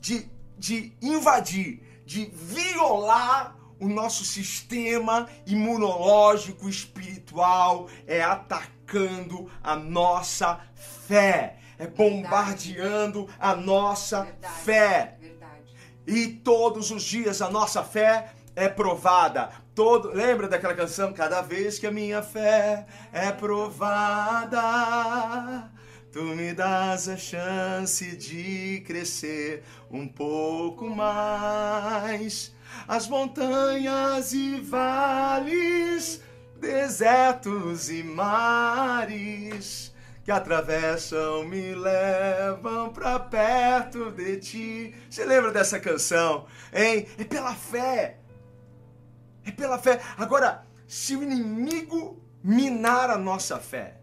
de, 0.00 0.28
de 0.56 0.96
invadir, 1.00 1.87
de 2.08 2.24
violar 2.32 3.54
o 3.78 3.86
nosso 3.86 4.24
sistema 4.24 5.28
imunológico 5.46 6.66
espiritual 6.66 7.86
é 8.06 8.22
atacando 8.22 9.50
a 9.62 9.76
nossa 9.76 10.58
fé, 10.74 11.58
é 11.78 11.86
bombardeando 11.86 13.26
verdade. 13.26 13.38
a 13.38 13.54
nossa 13.54 14.22
verdade. 14.22 14.54
fé. 14.64 15.18
E 16.06 16.28
todos 16.28 16.90
os 16.90 17.02
dias 17.02 17.42
a 17.42 17.50
nossa 17.50 17.84
fé 17.84 18.32
é 18.56 18.70
provada. 18.70 19.50
Todo, 19.74 20.08
lembra 20.08 20.48
daquela 20.48 20.72
canção? 20.74 21.12
Cada 21.12 21.42
vez 21.42 21.78
que 21.78 21.86
a 21.86 21.92
minha 21.92 22.22
fé 22.22 22.86
é 23.12 23.30
provada, 23.30 24.58
tu 26.12 26.22
me 26.22 26.54
das 26.54 27.08
a 27.08 27.16
chance 27.16 28.16
de 28.16 28.82
crescer 28.86 29.62
um 29.90 30.06
pouco 30.08 30.88
mais. 30.88 32.54
As 32.86 33.08
montanhas 33.08 34.32
e 34.32 34.60
vales, 34.60 36.20
desertos 36.60 37.90
e 37.90 38.02
mares 38.02 39.92
que 40.28 40.32
atravessam 40.32 41.42
me 41.44 41.74
levam 41.74 42.92
para 42.92 43.18
perto 43.18 44.10
de 44.10 44.36
ti. 44.36 44.94
Você 45.08 45.24
lembra 45.24 45.50
dessa 45.50 45.80
canção? 45.80 46.44
Hein? 46.70 47.06
É 47.16 47.24
pela 47.24 47.54
fé. 47.54 48.18
É 49.42 49.50
pela 49.50 49.78
fé. 49.78 50.00
Agora, 50.18 50.66
se 50.86 51.16
o 51.16 51.22
inimigo 51.22 52.22
minar 52.44 53.08
a 53.08 53.16
nossa 53.16 53.58
fé, 53.58 53.97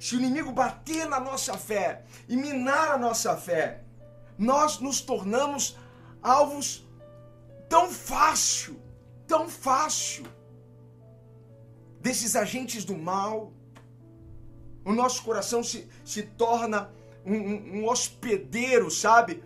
se 0.00 0.16
o 0.16 0.18
inimigo 0.18 0.50
bater 0.50 1.06
na 1.06 1.20
nossa 1.20 1.56
fé 1.56 2.04
e 2.28 2.36
minar 2.36 2.90
a 2.90 2.98
nossa 2.98 3.36
fé, 3.36 3.84
nós 4.36 4.80
nos 4.80 5.00
tornamos 5.00 5.76
alvos 6.20 6.84
tão 7.68 7.88
fácil, 7.88 8.80
tão 9.28 9.48
fácil 9.48 10.24
desses 12.00 12.34
agentes 12.34 12.84
do 12.84 12.96
mal 12.96 13.52
o 14.84 14.92
nosso 14.92 15.22
coração 15.22 15.62
se, 15.62 15.88
se 16.04 16.22
torna 16.22 16.90
um, 17.24 17.34
um, 17.34 17.78
um 17.78 17.88
hospedeiro, 17.88 18.90
sabe? 18.90 19.42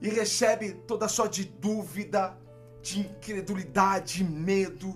E 0.00 0.08
recebe 0.08 0.72
toda 0.86 1.08
sorte 1.08 1.44
de 1.44 1.50
dúvida, 1.50 2.36
de 2.82 3.00
incredulidade, 3.00 4.18
de 4.18 4.24
medo, 4.24 4.94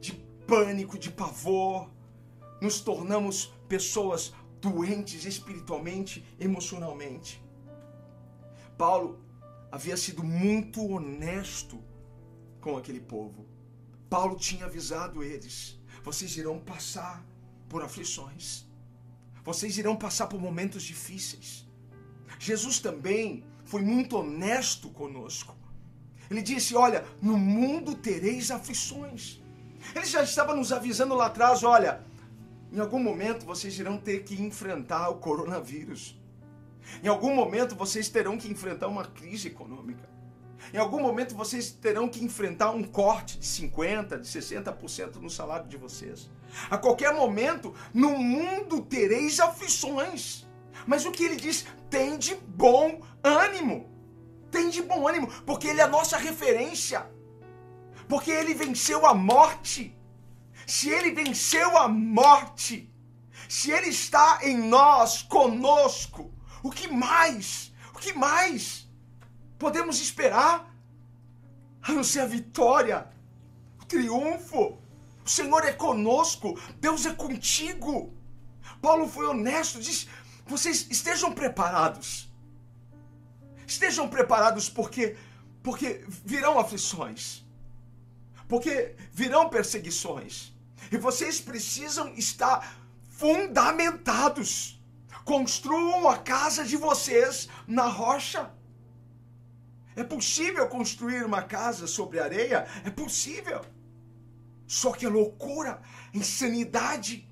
de 0.00 0.12
pânico, 0.46 0.98
de 0.98 1.10
pavor. 1.10 1.88
Nos 2.60 2.80
tornamos 2.80 3.52
pessoas 3.72 4.34
doentes 4.60 5.24
espiritualmente, 5.24 6.22
emocionalmente. 6.38 7.42
Paulo 8.76 9.18
havia 9.70 9.96
sido 9.96 10.22
muito 10.22 10.86
honesto 10.94 11.82
com 12.60 12.76
aquele 12.76 13.00
povo. 13.00 13.46
Paulo 14.10 14.36
tinha 14.36 14.66
avisado 14.66 15.22
eles: 15.22 15.80
vocês 16.04 16.36
irão 16.36 16.58
passar 16.58 17.24
por 17.66 17.82
aflições. 17.82 18.66
Vocês 19.42 19.78
irão 19.78 19.96
passar 19.96 20.26
por 20.26 20.38
momentos 20.38 20.82
difíceis. 20.82 21.66
Jesus 22.38 22.78
também 22.78 23.46
foi 23.64 23.80
muito 23.80 24.18
honesto 24.18 24.90
conosco. 24.90 25.56
Ele 26.30 26.42
disse: 26.42 26.76
Olha, 26.76 27.06
no 27.22 27.38
mundo 27.38 27.94
tereis 27.94 28.50
aflições. 28.50 29.40
Ele 29.96 30.04
já 30.04 30.22
estava 30.22 30.54
nos 30.54 30.72
avisando 30.72 31.14
lá 31.14 31.26
atrás: 31.26 31.64
Olha, 31.64 32.04
em 32.72 32.80
algum 32.80 32.98
momento 32.98 33.44
vocês 33.44 33.78
irão 33.78 33.98
ter 33.98 34.24
que 34.24 34.40
enfrentar 34.42 35.10
o 35.10 35.16
coronavírus. 35.16 36.18
Em 37.02 37.08
algum 37.08 37.34
momento 37.34 37.76
vocês 37.76 38.08
terão 38.08 38.38
que 38.38 38.50
enfrentar 38.50 38.88
uma 38.88 39.04
crise 39.04 39.48
econômica. 39.48 40.08
Em 40.72 40.78
algum 40.78 41.00
momento 41.00 41.34
vocês 41.34 41.70
terão 41.70 42.08
que 42.08 42.24
enfrentar 42.24 42.70
um 42.70 42.82
corte 42.82 43.38
de 43.38 43.46
50%, 43.46 44.20
de 44.20 44.28
60% 44.28 45.16
no 45.16 45.28
salário 45.28 45.68
de 45.68 45.76
vocês. 45.76 46.30
A 46.70 46.78
qualquer 46.78 47.12
momento, 47.14 47.74
no 47.92 48.16
mundo 48.18 48.80
tereis 48.80 49.38
aflições. 49.38 50.46
Mas 50.86 51.04
o 51.04 51.12
que 51.12 51.24
ele 51.24 51.36
diz? 51.36 51.66
Tem 51.90 52.16
de 52.16 52.34
bom 52.34 53.02
ânimo. 53.22 53.90
Tem 54.50 54.70
de 54.70 54.82
bom 54.82 55.06
ânimo, 55.06 55.28
porque 55.44 55.68
ele 55.68 55.80
é 55.80 55.84
a 55.84 55.88
nossa 55.88 56.16
referência. 56.16 57.06
Porque 58.08 58.30
ele 58.30 58.54
venceu 58.54 59.06
a 59.06 59.14
morte. 59.14 59.96
Se 60.72 60.88
ele 60.88 61.10
venceu 61.12 61.76
a 61.76 61.86
morte, 61.86 62.90
se 63.46 63.70
ele 63.70 63.88
está 63.88 64.38
em 64.42 64.56
nós, 64.56 65.20
conosco, 65.20 66.32
o 66.62 66.70
que 66.70 66.88
mais? 66.88 67.74
O 67.94 67.98
que 67.98 68.14
mais 68.14 68.88
podemos 69.58 70.00
esperar? 70.00 70.74
A 71.82 71.92
não 71.92 72.02
ser 72.02 72.20
a 72.20 72.26
vitória, 72.26 73.06
o 73.82 73.84
triunfo. 73.84 74.78
O 75.22 75.28
Senhor 75.28 75.62
é 75.66 75.74
conosco, 75.74 76.58
Deus 76.80 77.04
é 77.04 77.12
contigo. 77.12 78.16
Paulo 78.80 79.06
foi 79.06 79.26
honesto, 79.26 79.78
diz: 79.78 80.08
vocês 80.46 80.86
estejam 80.90 81.32
preparados. 81.32 82.32
Estejam 83.66 84.08
preparados 84.08 84.70
porque 84.70 85.18
porque 85.62 86.02
virão 86.24 86.58
aflições. 86.58 87.44
Porque 88.48 88.96
virão 89.12 89.50
perseguições. 89.50 90.51
E 90.92 90.98
vocês 90.98 91.40
precisam 91.40 92.12
estar 92.14 92.76
fundamentados. 93.08 94.78
Construam 95.24 96.06
a 96.06 96.18
casa 96.18 96.64
de 96.64 96.76
vocês 96.76 97.48
na 97.66 97.86
rocha. 97.86 98.50
É 99.96 100.04
possível 100.04 100.68
construir 100.68 101.24
uma 101.24 101.42
casa 101.42 101.86
sobre 101.86 102.20
areia? 102.20 102.66
É 102.84 102.90
possível. 102.90 103.62
Só 104.66 104.92
que 104.92 105.06
é 105.06 105.08
loucura, 105.08 105.80
insanidade. 106.12 107.26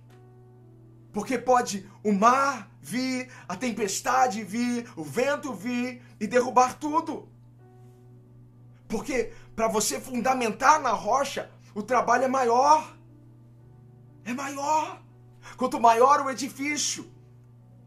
Porque 1.13 1.37
pode 1.37 1.87
o 2.03 2.13
mar 2.13 2.71
vir, 2.81 3.31
a 3.47 3.57
tempestade 3.57 4.43
vir, 4.43 4.91
o 4.97 5.05
vento 5.05 5.53
vir 5.53 6.03
e 6.19 6.27
derrubar 6.27 6.79
tudo. 6.79 7.29
Porque 8.89 9.35
para 9.55 9.69
você 9.69 10.01
fundamentar 10.01 10.81
na 10.81 10.93
rocha, 10.93 11.51
o 11.75 11.83
trabalho 11.83 12.25
é 12.25 12.29
maior. 12.29 13.00
É 14.31 14.35
maior. 14.35 15.03
Quanto 15.57 15.81
maior 15.81 16.21
o 16.21 16.31
edifício, 16.31 17.03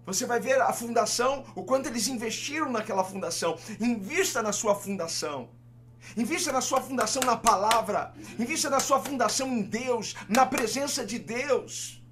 você 0.06 0.26
vai 0.26 0.40
ver 0.40 0.60
a 0.62 0.74
fundação, 0.74 1.46
o 1.56 1.64
quanto 1.64 1.88
eles 1.88 2.08
investiram 2.08 2.70
naquela 2.70 3.04
fundação. 3.12 3.58
Invista 3.80 4.42
na 4.42 4.52
sua 4.52 4.76
fundação. 4.76 5.50
Invista 6.18 6.52
na 6.52 6.60
sua 6.60 6.82
fundação 6.82 7.22
na 7.24 7.38
palavra. 7.38 8.14
Invista 8.38 8.70
na 8.70 8.82
sua 8.82 9.00
fundação 9.00 9.48
em 9.48 9.62
Deus, 9.62 10.16
na 10.28 10.46
presença 10.46 11.06
de 11.06 11.18
Deus. 11.18 12.04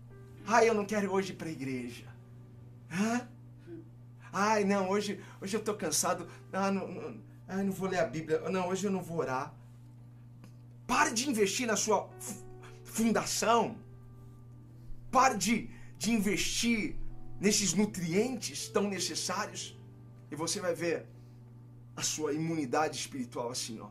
Ai, 0.48 0.70
eu 0.70 0.74
não 0.74 0.86
quero 0.86 1.12
hoje 1.12 1.34
ir 1.34 1.36
para 1.36 1.50
a 1.50 1.52
igreja. 1.60 2.06
Hã? 2.90 3.28
Ai, 4.32 4.64
não, 4.64 4.90
hoje, 4.90 5.22
hoje 5.42 5.58
eu 5.58 5.60
estou 5.60 5.76
cansado. 5.76 6.26
Ah, 6.54 6.72
não, 6.72 6.88
não, 6.88 7.18
ai, 7.50 7.64
não 7.64 7.74
vou 7.74 7.90
ler 7.90 8.00
a 8.00 8.06
Bíblia. 8.06 8.40
Não, 8.50 8.70
hoje 8.70 8.86
eu 8.88 8.92
não 8.92 9.04
vou 9.04 9.18
orar. 9.18 9.54
Pare 10.88 11.12
de 11.12 11.30
investir 11.30 11.68
na 11.68 11.76
sua 11.76 12.10
fundação. 12.86 13.76
Pare 15.12 15.38
de, 15.38 15.70
de 15.98 16.12
investir 16.12 16.96
nesses 17.40 17.74
nutrientes 17.74 18.70
tão 18.70 18.90
necessários. 18.90 19.78
E 20.32 20.36
você 20.36 20.60
vai 20.60 20.74
ver 20.74 21.06
a 21.96 22.02
sua 22.02 22.34
imunidade 22.34 22.98
espiritual 22.98 23.50
assim, 23.52 23.80
ó. 23.80 23.90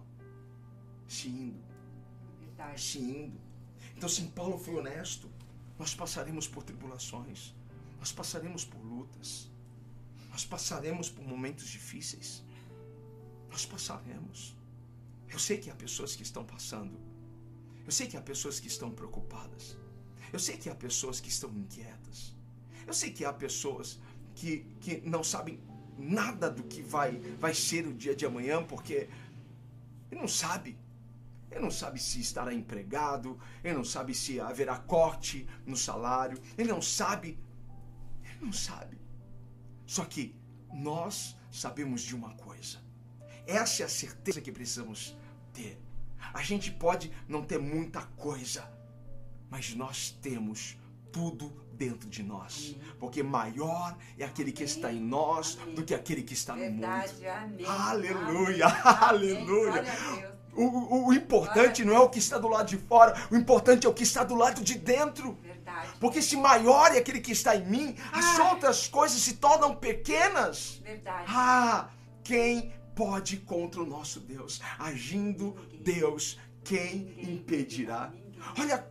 Se 1.06 1.28
indo. 1.28 1.62
Verdade. 2.40 2.80
Se 2.80 2.98
indo. 2.98 3.38
Então, 3.96 4.08
assim, 4.08 4.28
Paulo 4.28 4.58
foi 4.58 4.74
honesto. 4.76 5.30
Nós 5.78 5.94
passaremos 5.94 6.46
por 6.46 6.62
tribulações, 6.62 7.54
nós 7.98 8.12
passaremos 8.12 8.66
por 8.66 8.78
lutas, 8.84 9.50
nós 10.30 10.44
passaremos 10.44 11.08
por 11.08 11.24
momentos 11.26 11.66
difíceis. 11.68 12.42
Nós 13.50 13.64
passaremos. 13.64 14.54
Eu 15.28 15.38
sei 15.38 15.56
que 15.58 15.70
há 15.70 15.74
pessoas 15.74 16.14
que 16.14 16.22
estão 16.22 16.44
passando. 16.44 16.98
Eu 17.84 17.90
sei 17.90 18.06
que 18.06 18.16
há 18.16 18.20
pessoas 18.20 18.60
que 18.60 18.68
estão 18.68 18.90
preocupadas. 18.90 19.76
Eu 20.32 20.38
sei 20.38 20.56
que 20.56 20.68
há 20.68 20.74
pessoas 20.74 21.20
que 21.20 21.28
estão 21.28 21.50
inquietas. 21.50 22.34
Eu 22.86 22.94
sei 22.94 23.10
que 23.10 23.24
há 23.24 23.32
pessoas 23.32 23.98
que, 24.34 24.66
que 24.80 25.00
não 25.00 25.22
sabem 25.22 25.60
nada 25.98 26.50
do 26.50 26.62
que 26.62 26.82
vai, 26.82 27.18
vai 27.38 27.54
ser 27.54 27.86
o 27.86 27.92
dia 27.92 28.14
de 28.14 28.24
amanhã, 28.24 28.64
porque 28.64 29.08
ele 30.10 30.20
não 30.20 30.28
sabe 30.28 30.78
ele 31.50 31.60
não 31.60 31.70
sabe 31.70 31.98
se 31.98 32.20
estará 32.20 32.54
empregado, 32.54 33.38
ele 33.64 33.74
não 33.74 33.84
sabe 33.84 34.14
se 34.14 34.38
haverá 34.38 34.78
corte 34.78 35.46
no 35.66 35.76
salário, 35.76 36.40
ele 36.56 36.70
não 36.70 36.80
sabe. 36.80 37.38
Ele 38.22 38.46
não 38.46 38.52
sabe. 38.52 38.98
Só 39.84 40.04
que 40.04 40.36
nós 40.72 41.36
sabemos 41.50 42.02
de 42.02 42.14
uma 42.14 42.34
coisa. 42.34 42.78
Essa 43.46 43.82
é 43.82 43.86
a 43.86 43.88
certeza 43.88 44.40
que 44.40 44.52
precisamos 44.52 45.16
ter. 45.52 45.76
A 46.32 46.42
gente 46.42 46.70
pode 46.70 47.10
não 47.26 47.42
ter 47.42 47.58
muita 47.58 48.02
coisa, 48.02 48.62
mas 49.50 49.74
nós 49.74 50.16
temos 50.22 50.78
tudo 51.12 51.52
dentro 51.72 52.08
de 52.08 52.22
nós. 52.22 52.76
Porque 52.98 53.22
maior 53.22 53.96
é 54.18 54.24
aquele 54.24 54.52
que 54.52 54.62
está 54.62 54.92
em 54.92 55.00
nós 55.00 55.56
do 55.74 55.82
que 55.82 55.94
aquele 55.94 56.22
que 56.22 56.34
está 56.34 56.54
no 56.54 56.70
mundo. 56.70 56.84
Amém. 56.84 57.66
Aleluia, 57.66 58.66
aleluia. 58.84 59.84
O, 60.52 60.64
o, 60.64 61.08
o 61.08 61.14
importante 61.14 61.84
não 61.84 61.94
é 61.94 62.00
o 62.00 62.08
que 62.08 62.18
está 62.18 62.38
do 62.38 62.48
lado 62.48 62.68
de 62.68 62.76
fora, 62.76 63.14
o 63.30 63.36
importante 63.36 63.86
é 63.86 63.90
o 63.90 63.94
que 63.94 64.02
está 64.02 64.24
do 64.24 64.34
lado 64.34 64.62
de 64.62 64.76
dentro. 64.76 65.38
Verdade. 65.42 65.88
Porque 66.00 66.20
se 66.20 66.36
maior 66.36 66.92
é 66.92 66.98
aquele 66.98 67.20
que 67.20 67.32
está 67.32 67.56
em 67.56 67.64
mim, 67.64 67.96
as 68.12 68.38
outras 68.38 68.86
coisas 68.88 69.20
se 69.20 69.34
tornam 69.34 69.74
pequenas. 69.74 70.82
Ah, 71.28 71.88
quem 72.22 72.72
pode 72.94 73.38
contra 73.38 73.80
o 73.82 73.86
nosso 73.86 74.20
Deus? 74.20 74.60
Agindo 74.78 75.54
Deus, 75.80 76.38
quem 76.64 77.14
impedirá? 77.18 78.12
Olha, 78.58 78.86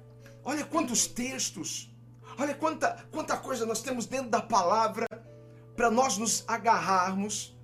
olha 0.50 0.66
quantos 0.66 1.06
textos, 1.06 1.94
olha 2.36 2.56
quanta, 2.56 3.06
quanta 3.12 3.38
coisa 3.38 3.68
nós 3.68 3.84
temos 3.84 4.08
dentro 4.08 4.32
da 4.32 4.42
palavra 4.42 5.06
para 5.76 5.92
nós 5.92 6.18
nos 6.18 6.44
agarrarmos 6.48 7.56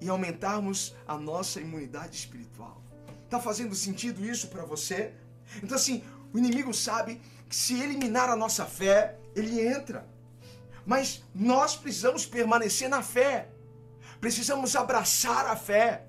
e 0.00 0.08
aumentarmos 0.08 0.94
a 1.08 1.18
nossa 1.18 1.60
imunidade 1.60 2.16
espiritual. 2.16 2.80
Tá 3.28 3.40
fazendo 3.40 3.74
sentido 3.74 4.24
isso 4.24 4.46
para 4.46 4.64
você? 4.64 5.12
Então 5.60 5.76
assim, 5.76 6.04
o 6.32 6.38
inimigo 6.38 6.72
sabe 6.72 7.20
que 7.48 7.56
se 7.56 7.80
eliminar 7.82 8.28
a 8.30 8.36
nossa 8.36 8.64
fé, 8.64 9.18
ele 9.34 9.60
entra. 9.66 10.06
Mas 10.86 11.24
nós 11.34 11.74
precisamos 11.74 12.24
permanecer 12.24 12.88
na 12.88 13.02
fé. 13.02 13.48
Precisamos 14.20 14.76
abraçar 14.76 15.46
a 15.46 15.56
fé. 15.56 16.06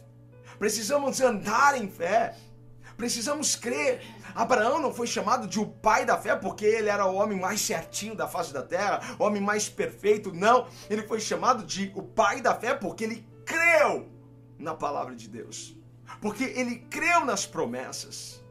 Precisamos 0.59 1.19
andar 1.19 1.81
em 1.81 1.89
fé. 1.89 2.37
Precisamos 2.95 3.55
crer. 3.55 4.01
Abraão 4.35 4.79
não 4.79 4.93
foi 4.93 5.07
chamado 5.07 5.47
de 5.47 5.59
o 5.59 5.65
pai 5.65 6.05
da 6.05 6.17
fé 6.17 6.35
porque 6.35 6.65
ele 6.65 6.89
era 6.89 7.07
o 7.07 7.15
homem 7.15 7.39
mais 7.39 7.61
certinho 7.61 8.13
da 8.13 8.27
face 8.27 8.53
da 8.53 8.61
terra, 8.61 9.15
o 9.17 9.23
homem 9.23 9.41
mais 9.41 9.67
perfeito. 9.69 10.31
Não, 10.33 10.67
ele 10.89 11.03
foi 11.03 11.19
chamado 11.19 11.63
de 11.63 11.91
o 11.95 12.03
pai 12.03 12.41
da 12.41 12.53
fé 12.53 12.75
porque 12.75 13.05
ele 13.05 13.25
creu 13.45 14.09
na 14.59 14.75
palavra 14.75 15.15
de 15.15 15.27
Deus 15.27 15.75
porque 16.21 16.43
ele 16.43 16.77
creu 16.89 17.25
nas 17.25 17.45
promessas, 17.45 18.41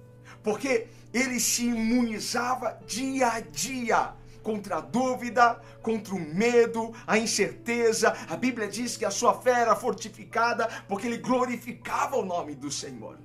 porque 0.42 0.88
ele 1.12 1.38
se 1.40 1.66
imunizava 1.66 2.78
dia 2.86 3.28
a 3.28 3.40
dia 3.40 4.14
contra 4.42 4.76
a 4.76 4.80
dúvida, 4.80 5.60
contra 5.80 6.14
o 6.14 6.20
medo, 6.20 6.92
a 7.06 7.16
incerteza. 7.16 8.14
A 8.28 8.36
Bíblia 8.36 8.68
diz 8.68 8.96
que 8.96 9.04
a 9.04 9.10
sua 9.10 9.34
fé 9.40 9.62
era 9.62 9.74
fortificada 9.74 10.68
porque 10.86 11.06
ele 11.06 11.18
glorificava 11.18 12.16
o 12.16 12.24
nome 12.24 12.54
do 12.54 12.70
Senhor. 12.70 13.18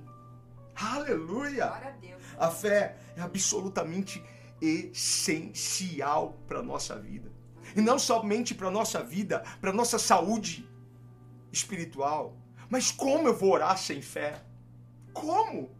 Aleluia! 0.74 1.66
A, 1.66 1.92
a 2.40 2.50
fé 2.50 2.96
é 3.16 3.20
absolutamente 3.20 4.24
essencial 4.60 6.38
para 6.48 6.60
a 6.60 6.62
nossa 6.62 6.98
vida. 6.98 7.30
E 7.76 7.80
não 7.82 7.98
somente 7.98 8.54
para 8.54 8.68
a 8.68 8.70
nossa 8.70 9.02
vida, 9.02 9.44
para 9.60 9.70
a 9.70 9.74
nossa 9.74 9.98
saúde 9.98 10.68
espiritual, 11.52 12.36
mas 12.68 12.90
como 12.90 13.28
eu 13.28 13.36
vou 13.36 13.52
orar 13.52 13.76
sem 13.76 14.00
fé? 14.00 14.42
Como? 15.12 15.70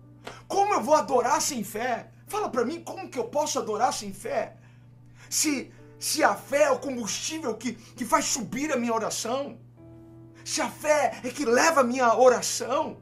Como 0.46 0.74
eu 0.74 0.82
vou 0.82 0.94
adorar 0.94 1.40
sem 1.40 1.64
fé? 1.64 2.10
Fala 2.26 2.48
para 2.50 2.64
mim 2.64 2.82
como 2.82 3.08
que 3.08 3.18
eu 3.18 3.24
posso 3.24 3.58
adorar 3.58 3.92
sem 3.92 4.12
fé? 4.12 4.56
Se, 5.30 5.72
se 5.98 6.22
a 6.22 6.34
fé 6.34 6.64
é 6.64 6.70
o 6.70 6.78
combustível 6.78 7.54
que, 7.54 7.72
que 7.72 8.04
faz 8.04 8.26
subir 8.26 8.70
a 8.70 8.76
minha 8.76 8.94
oração, 8.94 9.58
se 10.44 10.60
a 10.60 10.68
fé 10.68 11.20
é 11.24 11.30
que 11.30 11.44
leva 11.44 11.80
a 11.80 11.84
minha 11.84 12.14
oração, 12.14 12.98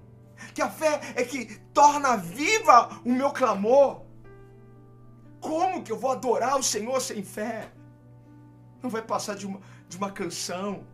que 0.55 0.63
a 0.63 0.71
fé 0.71 1.01
é 1.15 1.25
que 1.25 1.59
torna 1.73 2.17
viva 2.17 3.01
o 3.05 3.13
meu 3.13 3.31
clamor, 3.31 4.03
como 5.41 5.83
que 5.83 5.93
eu 5.93 5.99
vou 5.99 6.11
adorar 6.11 6.59
o 6.59 6.63
Senhor 6.63 7.01
sem 7.01 7.23
fé? 7.23 7.71
Não 8.83 8.91
vai 8.91 9.03
passar 9.03 9.35
de 9.37 9.47
uma, 9.47 9.61
de 9.89 9.97
uma 9.97 10.11
canção, 10.11 10.85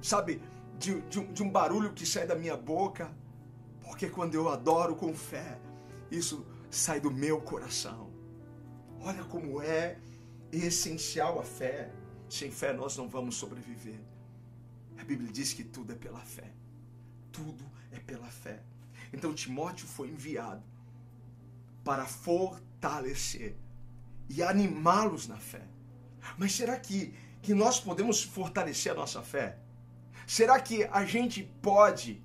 sabe? 0.00 0.40
de, 0.82 1.00
de, 1.02 1.24
de 1.26 1.42
um 1.42 1.48
barulho 1.48 1.92
que 1.92 2.04
sai 2.04 2.26
da 2.26 2.34
minha 2.34 2.56
boca, 2.56 3.14
porque 3.82 4.08
quando 4.10 4.34
eu 4.34 4.48
adoro 4.48 4.96
com 4.96 5.14
fé, 5.14 5.58
isso 6.10 6.44
sai 6.68 7.00
do 7.00 7.10
meu 7.10 7.40
coração. 7.40 8.10
Olha 9.00 9.22
como 9.24 9.62
é 9.62 9.98
essencial 10.50 11.38
a 11.38 11.44
fé. 11.44 11.92
Sem 12.28 12.50
fé 12.50 12.72
nós 12.72 12.96
não 12.96 13.08
vamos 13.08 13.36
sobreviver. 13.36 14.00
A 14.98 15.04
Bíblia 15.04 15.30
diz 15.30 15.52
que 15.52 15.62
tudo 15.62 15.92
é 15.92 15.96
pela 15.96 16.20
fé. 16.20 16.50
Tudo 17.30 17.64
é 17.92 18.00
pela 18.00 18.26
fé. 18.26 18.60
Então 19.12 19.32
Timóteo 19.34 19.86
foi 19.86 20.08
enviado 20.08 20.62
para 21.84 22.06
fortalecer 22.06 23.56
e 24.28 24.42
animá-los 24.42 25.28
na 25.28 25.36
fé. 25.36 25.62
Mas 26.38 26.52
será 26.52 26.78
que, 26.78 27.14
que 27.42 27.54
nós 27.54 27.78
podemos 27.78 28.22
fortalecer 28.22 28.92
a 28.92 28.94
nossa 28.94 29.22
fé? 29.22 29.58
Será 30.26 30.58
que 30.60 30.84
a 30.84 31.04
gente 31.04 31.42
pode 31.60 32.22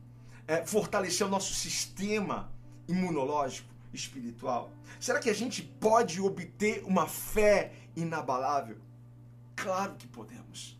é, 0.48 0.66
fortalecer 0.66 1.26
o 1.26 1.30
nosso 1.30 1.54
sistema 1.54 2.52
imunológico, 2.88 3.74
espiritual? 3.92 4.72
Será 5.00 5.20
que 5.20 5.30
a 5.30 5.34
gente 5.34 5.62
pode 5.62 6.22
obter 6.22 6.84
uma 6.86 7.08
fé 7.08 7.74
inabalável? 7.96 8.78
Claro 9.56 9.96
que 9.96 10.08
podemos. 10.08 10.80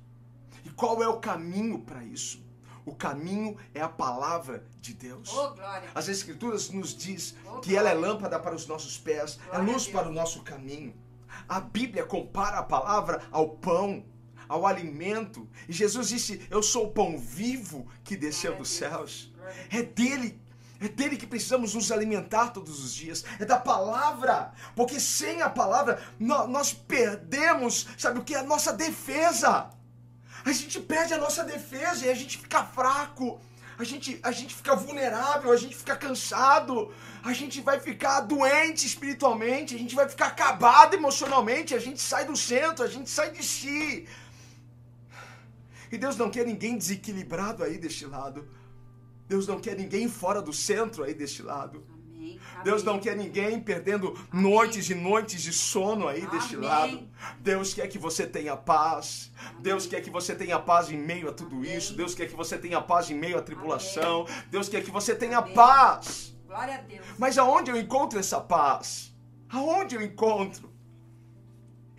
E 0.64 0.70
qual 0.70 1.02
é 1.02 1.08
o 1.08 1.20
caminho 1.20 1.80
para 1.80 2.04
isso? 2.04 2.47
O 2.88 2.96
caminho 2.96 3.58
é 3.76 3.82
a 3.82 3.90
palavra 3.90 4.64
de 4.80 4.94
Deus. 4.94 5.30
Oh. 5.36 5.54
As 5.94 6.08
Escrituras 6.08 6.70
nos 6.70 6.96
diz 6.96 7.36
Oh, 7.46 7.60
que 7.60 7.76
ela 7.76 7.90
é 7.90 7.94
lâmpada 7.94 8.40
para 8.40 8.56
os 8.56 8.66
nossos 8.66 8.98
pés, 8.98 9.38
é 9.44 9.50
Glória 9.50 9.60
a 9.60 9.72
luz 9.74 9.88
para 9.88 10.08
o 10.08 10.12
nosso 10.14 10.42
caminho. 10.42 10.96
A 11.50 11.60
Bíblia 11.60 12.06
compara 12.06 12.60
a 12.60 12.64
palavra 12.64 13.22
ao 13.30 13.50
pão, 13.50 14.06
ao 14.48 14.66
alimento. 14.66 15.46
E 15.68 15.74
Jesus 15.74 16.08
disse: 16.08 16.48
Eu 16.50 16.64
sou 16.64 16.86
o 16.86 16.92
pão 16.92 17.18
vivo 17.20 17.86
que 18.06 18.16
desceu 18.16 18.52
Glória 18.52 18.64
dos 18.64 18.70
céus. 18.72 19.34
É 19.70 19.84
dele, 19.84 20.42
é 20.80 20.88
dele 20.88 21.18
que 21.18 21.28
precisamos 21.28 21.74
nos 21.74 21.92
alimentar 21.92 22.52
todos 22.54 22.82
os 22.82 22.94
dias. 22.96 23.26
É 23.38 23.44
da 23.44 23.60
palavra. 23.60 24.54
Porque 24.78 24.98
sem 24.98 25.42
a 25.42 25.50
palavra 25.50 26.02
nó- 26.18 26.48
nós 26.48 26.72
perdemos, 26.72 27.86
sabe 27.98 28.20
o 28.20 28.24
que? 28.24 28.34
A 28.34 28.44
nossa 28.44 28.72
defesa. 28.72 29.70
A 30.46 30.52
gente 30.52 30.80
perde 30.80 31.14
a 31.14 31.18
nossa 31.18 31.44
defesa 31.44 32.06
e 32.06 32.10
a 32.10 32.16
gente 32.16 32.38
fica 32.38 32.64
fraco. 32.64 33.40
A 33.78 33.84
gente, 33.84 34.20
a 34.24 34.32
gente 34.32 34.56
fica 34.56 34.76
vulnerável, 34.76 35.52
a 35.52 35.56
gente 35.56 35.76
fica 35.76 35.96
cansado, 35.96 36.92
a 37.24 37.32
gente 37.32 37.62
vai 37.62 37.80
ficar 37.80 38.22
doente 38.22 38.88
espiritualmente, 38.88 39.76
a 39.76 39.78
gente 39.78 39.94
vai 39.94 40.10
ficar 40.10 40.28
acabado 40.28 40.96
emocionalmente, 40.96 41.76
a 41.76 41.80
gente 41.80 42.02
sai 42.02 42.26
do 42.26 42.36
centro, 42.36 42.84
a 42.84 42.88
gente 42.88 43.08
sai 43.08 43.32
de 43.32 43.44
si. 43.44 44.08
E 45.92 45.98
Deus 45.98 46.18
não 46.18 46.32
quer 46.32 46.46
ninguém 46.46 46.76
desequilibrado 46.76 47.64
aí 47.64 47.78
deste 47.78 48.06
lado. 48.06 48.50
Deus 49.28 49.46
não 49.46 49.60
quer 49.60 49.76
ninguém 49.76 50.10
fora 50.10 50.42
do 50.42 50.52
centro 50.54 51.04
aí 51.04 51.14
deste 51.14 51.44
lado. 51.44 51.86
Amém. 52.58 52.64
Deus 52.64 52.82
Amém. 52.82 52.94
não 52.94 53.02
quer 53.02 53.16
ninguém 53.16 53.60
perdendo 53.60 54.18
noites 54.32 54.90
e 54.90 54.96
noites 54.96 55.42
de 55.42 55.54
sono 55.54 56.08
aí 56.08 56.26
deste 56.28 56.56
Amém. 56.56 56.68
lado. 56.68 57.10
Deus 57.40 57.74
quer 57.74 57.88
que 57.88 57.98
você 57.98 58.26
tenha 58.26 58.56
paz. 58.56 59.32
Deus 59.60 59.86
quer 59.86 60.02
que 60.02 60.10
você 60.10 60.36
tenha 60.36 60.60
paz 60.60 60.90
em 60.92 60.98
meio 60.98 61.30
a 61.30 61.34
tudo 61.34 61.56
Amém. 61.56 61.76
isso. 61.76 61.94
Deus 61.96 62.14
quer 62.16 62.28
que 62.28 62.36
você 62.36 62.58
tenha 62.58 62.82
paz 62.82 63.10
em 63.10 63.16
meio 63.16 63.38
à 63.38 63.42
tribulação. 63.42 64.26
Deus 64.50 64.68
quer 64.70 64.84
que 64.84 64.92
você 64.92 65.16
tenha 65.16 65.40
Amém. 65.40 65.54
paz. 65.54 66.36
Glória 66.46 66.76
a 66.76 66.82
Deus. 66.82 67.06
Mas 67.18 67.38
aonde 67.38 67.72
eu 67.72 67.78
encontro 67.78 68.20
essa 68.20 68.40
paz? 68.40 69.14
Aonde 69.50 69.96
eu 69.96 70.02
encontro? 70.02 70.68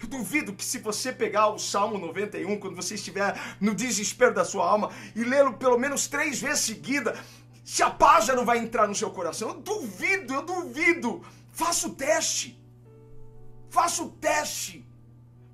Eu 0.01 0.07
duvido 0.07 0.53
que 0.55 0.65
se 0.65 0.79
você 0.79 1.13
pegar 1.13 1.49
o 1.49 1.59
Salmo 1.59 1.99
91, 1.99 2.59
quando 2.61 2.77
você 2.77 2.95
estiver 2.95 3.37
no 3.61 3.75
desespero 3.75 4.33
da 4.33 4.45
sua 4.45 4.65
alma, 4.65 4.91
e 5.15 5.25
lê-lo 5.25 5.55
pelo 5.55 5.77
menos 5.77 6.07
três 6.07 6.41
vezes 6.41 6.61
seguida, 6.61 7.19
se 7.69 7.83
a 7.83 7.91
paz 7.91 8.25
já 8.25 8.35
não 8.35 8.47
vai 8.47 8.57
entrar 8.57 8.89
no 8.89 8.95
seu 8.95 9.11
coração. 9.11 9.51
Eu 9.51 9.61
duvido, 9.61 10.33
eu 10.33 10.43
duvido. 10.43 11.23
Faça 11.53 11.87
o 11.87 11.95
teste. 11.95 12.59
Faça 13.69 14.03
o 14.03 14.09
teste. 14.09 14.89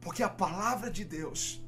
Porque 0.00 0.22
a 0.22 0.28
palavra 0.28 0.92
de 0.92 1.04
Deus, 1.04 1.60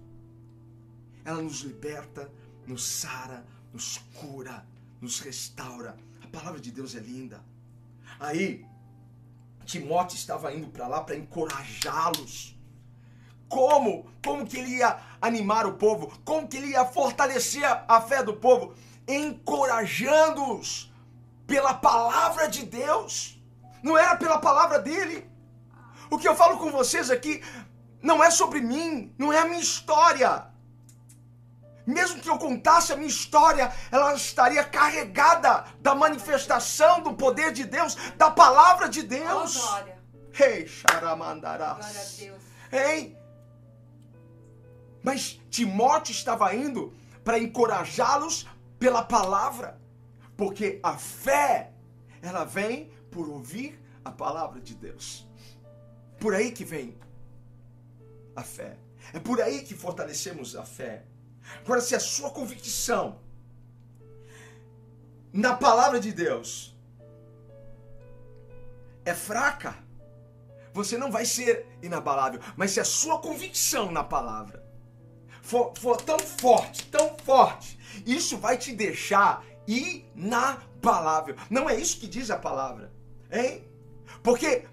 ela 1.24 1.42
nos 1.42 1.62
liberta, 1.62 2.30
nos 2.64 2.86
sara, 2.86 3.44
nos 3.72 3.98
cura, 4.14 4.64
nos 5.00 5.18
restaura. 5.18 5.96
A 6.22 6.28
palavra 6.28 6.60
de 6.60 6.70
Deus 6.70 6.94
é 6.94 7.00
linda. 7.00 7.44
Aí, 8.20 8.64
Timóteo 9.64 10.14
estava 10.14 10.54
indo 10.54 10.68
para 10.68 10.86
lá 10.86 11.00
para 11.00 11.16
encorajá-los. 11.16 12.56
Como? 13.48 14.06
Como 14.24 14.46
que 14.46 14.58
ele 14.58 14.76
ia 14.76 14.96
animar 15.20 15.66
o 15.66 15.74
povo? 15.74 16.16
Como 16.24 16.46
que 16.46 16.56
ele 16.56 16.68
ia 16.68 16.84
fortalecer 16.84 17.64
a 17.64 18.00
fé 18.00 18.22
do 18.22 18.34
povo? 18.34 18.76
Encorajando-os 19.08 20.92
pela 21.46 21.74
palavra 21.74 22.48
de 22.48 22.64
Deus. 22.64 23.40
Não 23.82 23.96
era 23.96 24.16
pela 24.16 24.38
palavra 24.38 24.78
dele. 24.78 25.30
O 26.10 26.18
que 26.18 26.26
eu 26.28 26.34
falo 26.34 26.58
com 26.58 26.70
vocês 26.70 27.10
aqui 27.10 27.42
não 28.02 28.22
é 28.22 28.30
sobre 28.30 28.60
mim, 28.60 29.14
não 29.18 29.32
é 29.32 29.38
a 29.40 29.44
minha 29.46 29.60
história. 29.60 30.46
Mesmo 31.86 32.20
que 32.20 32.28
eu 32.28 32.36
contasse 32.36 32.92
a 32.92 32.96
minha 32.96 33.08
história, 33.08 33.72
ela 33.92 34.12
estaria 34.14 34.64
carregada 34.64 35.64
da 35.80 35.94
manifestação 35.94 37.00
do 37.00 37.14
poder 37.14 37.52
de 37.52 37.64
Deus, 37.64 37.94
da 38.16 38.28
palavra 38.30 38.88
de 38.88 39.00
Oh, 39.00 39.04
Deus. 39.04 39.56
glória. 39.56 39.96
Ei, 40.38 40.64
Glória 40.64 40.64
a 40.64 40.68
xaramandarás. 40.68 42.16
Deus. 42.18 42.42
Hein? 42.72 43.16
Mas 45.02 45.40
Timóteo 45.48 46.10
estava 46.12 46.52
indo 46.54 46.92
para 47.24 47.38
encorajá-los 47.38 48.46
pela 48.78 49.02
palavra, 49.02 49.80
porque 50.36 50.80
a 50.82 50.96
fé, 50.96 51.72
ela 52.20 52.44
vem 52.44 52.90
por 53.10 53.28
ouvir 53.28 53.80
a 54.04 54.10
palavra 54.10 54.60
de 54.60 54.74
Deus. 54.74 55.26
Por 56.18 56.34
aí 56.34 56.52
que 56.52 56.64
vem 56.64 56.96
a 58.34 58.42
fé. 58.42 58.78
É 59.12 59.18
por 59.18 59.40
aí 59.40 59.62
que 59.62 59.74
fortalecemos 59.74 60.56
a 60.56 60.64
fé. 60.64 61.04
Agora, 61.64 61.80
se 61.80 61.94
a 61.94 62.00
sua 62.00 62.30
convicção 62.30 63.20
na 65.32 65.54
palavra 65.54 66.00
de 66.00 66.12
Deus 66.12 66.76
é 69.04 69.14
fraca, 69.14 69.76
você 70.72 70.98
não 70.98 71.10
vai 71.10 71.24
ser 71.24 71.66
inabalável. 71.82 72.40
Mas 72.56 72.72
se 72.72 72.80
a 72.80 72.84
sua 72.84 73.18
convicção 73.18 73.90
na 73.90 74.04
palavra 74.04 74.64
for, 75.40 75.72
for 75.78 76.00
tão 76.02 76.18
forte, 76.18 76.86
tão 76.88 77.16
forte, 77.18 77.78
isso 78.04 78.36
vai 78.36 78.56
te 78.58 78.72
deixar 78.72 79.44
inabalável. 79.66 81.36
Não 81.50 81.68
é 81.68 81.78
isso 81.78 81.98
que 81.98 82.06
diz 82.06 82.30
a 82.30 82.36
palavra, 82.36 82.92
hein? 83.32 83.64
Porque 84.22 84.64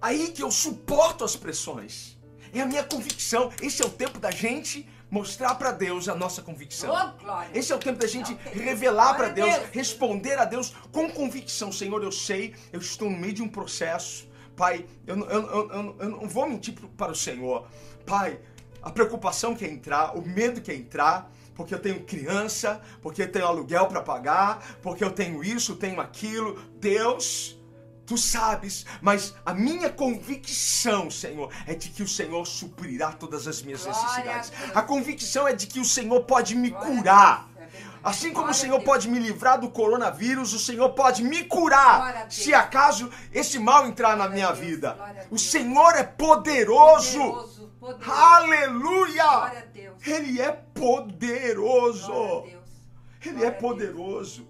aí 0.00 0.28
que 0.28 0.42
eu 0.42 0.50
suporto 0.50 1.24
as 1.24 1.36
pressões. 1.36 2.16
É 2.52 2.62
a 2.62 2.66
minha 2.66 2.82
convicção. 2.82 3.52
Esse 3.60 3.82
é 3.82 3.86
o 3.86 3.90
tempo 3.90 4.18
da 4.18 4.30
gente 4.30 4.88
mostrar 5.10 5.54
para 5.54 5.72
Deus 5.72 6.08
a 6.08 6.14
nossa 6.14 6.42
convicção. 6.42 6.94
Oh. 6.94 7.56
Esse 7.56 7.72
é 7.72 7.76
o 7.76 7.78
tempo 7.78 7.98
da 7.98 8.06
gente 8.06 8.34
revelar 8.52 9.14
para 9.14 9.28
Deus, 9.28 9.54
Deus. 9.54 9.68
responder 9.72 10.38
a 10.38 10.44
Deus 10.44 10.74
com 10.92 11.10
convicção. 11.10 11.72
Senhor, 11.72 12.02
eu 12.02 12.12
sei, 12.12 12.54
eu 12.72 12.80
estou 12.80 13.10
no 13.10 13.18
meio 13.18 13.32
de 13.32 13.42
um 13.42 13.48
processo. 13.48 14.28
Pai, 14.56 14.86
eu, 15.06 15.16
não- 15.16 15.26
eu, 15.28 15.42
eu, 15.46 15.96
eu, 16.00 16.10
não 16.10 16.28
vou 16.28 16.48
mentir 16.48 16.74
para 16.96 17.12
o 17.12 17.14
Senhor. 17.14 17.66
Pai, 18.04 18.40
a 18.82 18.90
preocupação 18.90 19.54
que 19.54 19.64
é 19.64 19.68
entrar, 19.68 20.16
o 20.16 20.26
medo 20.26 20.60
que 20.60 20.70
é 20.70 20.74
entrar, 20.74 21.30
porque 21.58 21.74
eu 21.74 21.80
tenho 21.80 22.04
criança, 22.04 22.80
porque 23.02 23.22
eu 23.22 23.32
tenho 23.32 23.44
aluguel 23.44 23.88
para 23.88 24.00
pagar, 24.00 24.78
porque 24.80 25.02
eu 25.02 25.10
tenho 25.10 25.42
isso, 25.42 25.74
tenho 25.74 26.00
aquilo. 26.00 26.56
Deus, 26.76 27.58
Tu 28.06 28.16
sabes, 28.16 28.86
mas 29.02 29.34
a 29.44 29.52
minha 29.52 29.90
convicção, 29.90 31.10
Senhor, 31.10 31.52
é 31.66 31.74
de 31.74 31.90
que 31.90 32.02
o 32.02 32.08
Senhor 32.08 32.46
suprirá 32.46 33.12
todas 33.12 33.46
as 33.46 33.60
minhas 33.60 33.84
Glória 33.84 34.00
a 34.00 34.02
necessidades. 34.02 34.48
Deus. 34.48 34.76
A 34.76 34.80
convicção 34.80 35.46
é 35.46 35.52
de 35.52 35.66
que 35.66 35.78
o 35.78 35.84
Senhor 35.84 36.22
pode 36.22 36.54
me 36.54 36.70
Glória 36.70 36.88
a 36.88 36.96
curar. 36.96 37.48
É. 37.58 37.66
Assim 38.02 38.28
como 38.28 38.44
Glória 38.44 38.52
o 38.52 38.54
a 38.54 38.54
Senhor 38.54 38.80
pode 38.80 39.08
me 39.08 39.18
livrar 39.18 39.60
do 39.60 39.68
coronavírus, 39.68 40.54
o 40.54 40.58
Senhor 40.58 40.88
pode 40.94 41.22
me 41.22 41.40
a 41.40 41.44
curar. 41.44 42.26
Se 42.30 42.54
acaso 42.54 43.10
esse 43.30 43.58
mal 43.58 43.86
entrar 43.86 44.16
na 44.16 44.24
a 44.24 44.28
minha 44.30 44.52
vida. 44.52 44.96
a 44.98 45.24
O. 45.30 45.38
Senhor 45.38 45.94
é 45.94 46.02
poderoso. 46.02 47.18
Poderoso, 47.18 47.57
poderoso. 47.78 48.10
Aleluia! 48.10 49.24
Glória 49.24 49.58
a 49.60 49.64
Deus. 49.66 50.06
Ele 50.06 50.40
é 50.40 50.52
poderoso. 50.52 52.12
Ele 53.24 53.34
Glória 53.34 53.46
é 53.46 53.50
poderoso. 53.50 54.48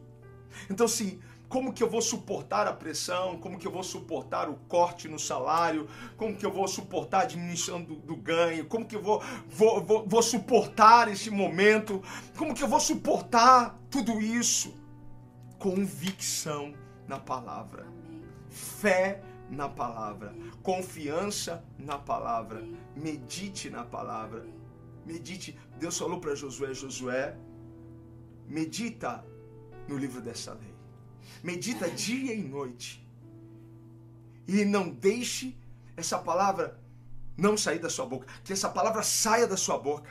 Então, 0.70 0.86
assim, 0.86 1.20
como 1.48 1.72
que 1.72 1.82
eu 1.82 1.88
vou 1.88 2.02
suportar 2.02 2.66
a 2.66 2.72
pressão? 2.72 3.38
Como 3.38 3.58
que 3.58 3.66
eu 3.66 3.72
vou 3.72 3.82
suportar 3.82 4.50
o 4.50 4.54
corte 4.68 5.08
no 5.08 5.18
salário? 5.18 5.88
Como 6.16 6.36
que 6.36 6.44
eu 6.44 6.52
vou 6.52 6.68
suportar 6.68 7.22
a 7.22 7.24
diminuição 7.24 7.82
do, 7.82 7.96
do 7.96 8.14
ganho? 8.16 8.66
Como 8.66 8.84
que 8.84 8.96
eu 8.96 9.02
vou, 9.02 9.22
vou, 9.48 9.82
vou, 9.82 10.06
vou 10.06 10.22
suportar 10.22 11.08
esse 11.08 11.30
momento? 11.30 12.02
Como 12.36 12.54
que 12.54 12.62
eu 12.62 12.68
vou 12.68 12.80
suportar 12.80 13.78
tudo 13.90 14.20
isso? 14.20 14.74
Convicção 15.58 16.74
na 17.06 17.18
palavra, 17.18 17.82
Amém. 17.82 18.22
fé 18.50 19.22
na 19.50 19.68
palavra, 19.68 20.34
confiança 20.62 21.64
na 21.78 21.98
palavra, 21.98 22.62
medite 22.94 23.70
na 23.70 23.84
palavra. 23.84 24.46
Medite. 25.06 25.58
Deus 25.78 25.96
falou 25.96 26.20
para 26.20 26.34
Josué: 26.34 26.74
Josué, 26.74 27.36
medita 28.46 29.24
no 29.88 29.96
livro 29.96 30.20
dessa 30.20 30.52
lei. 30.52 30.74
Medita 31.42 31.90
dia 31.90 32.34
e 32.34 32.42
noite. 32.42 33.06
E 34.46 34.64
não 34.64 34.90
deixe 34.90 35.56
essa 35.96 36.18
palavra 36.18 36.78
não 37.36 37.56
sair 37.56 37.78
da 37.78 37.88
sua 37.88 38.06
boca. 38.06 38.26
Que 38.44 38.52
essa 38.52 38.68
palavra 38.68 39.02
saia 39.02 39.46
da 39.46 39.56
sua 39.56 39.78
boca. 39.78 40.10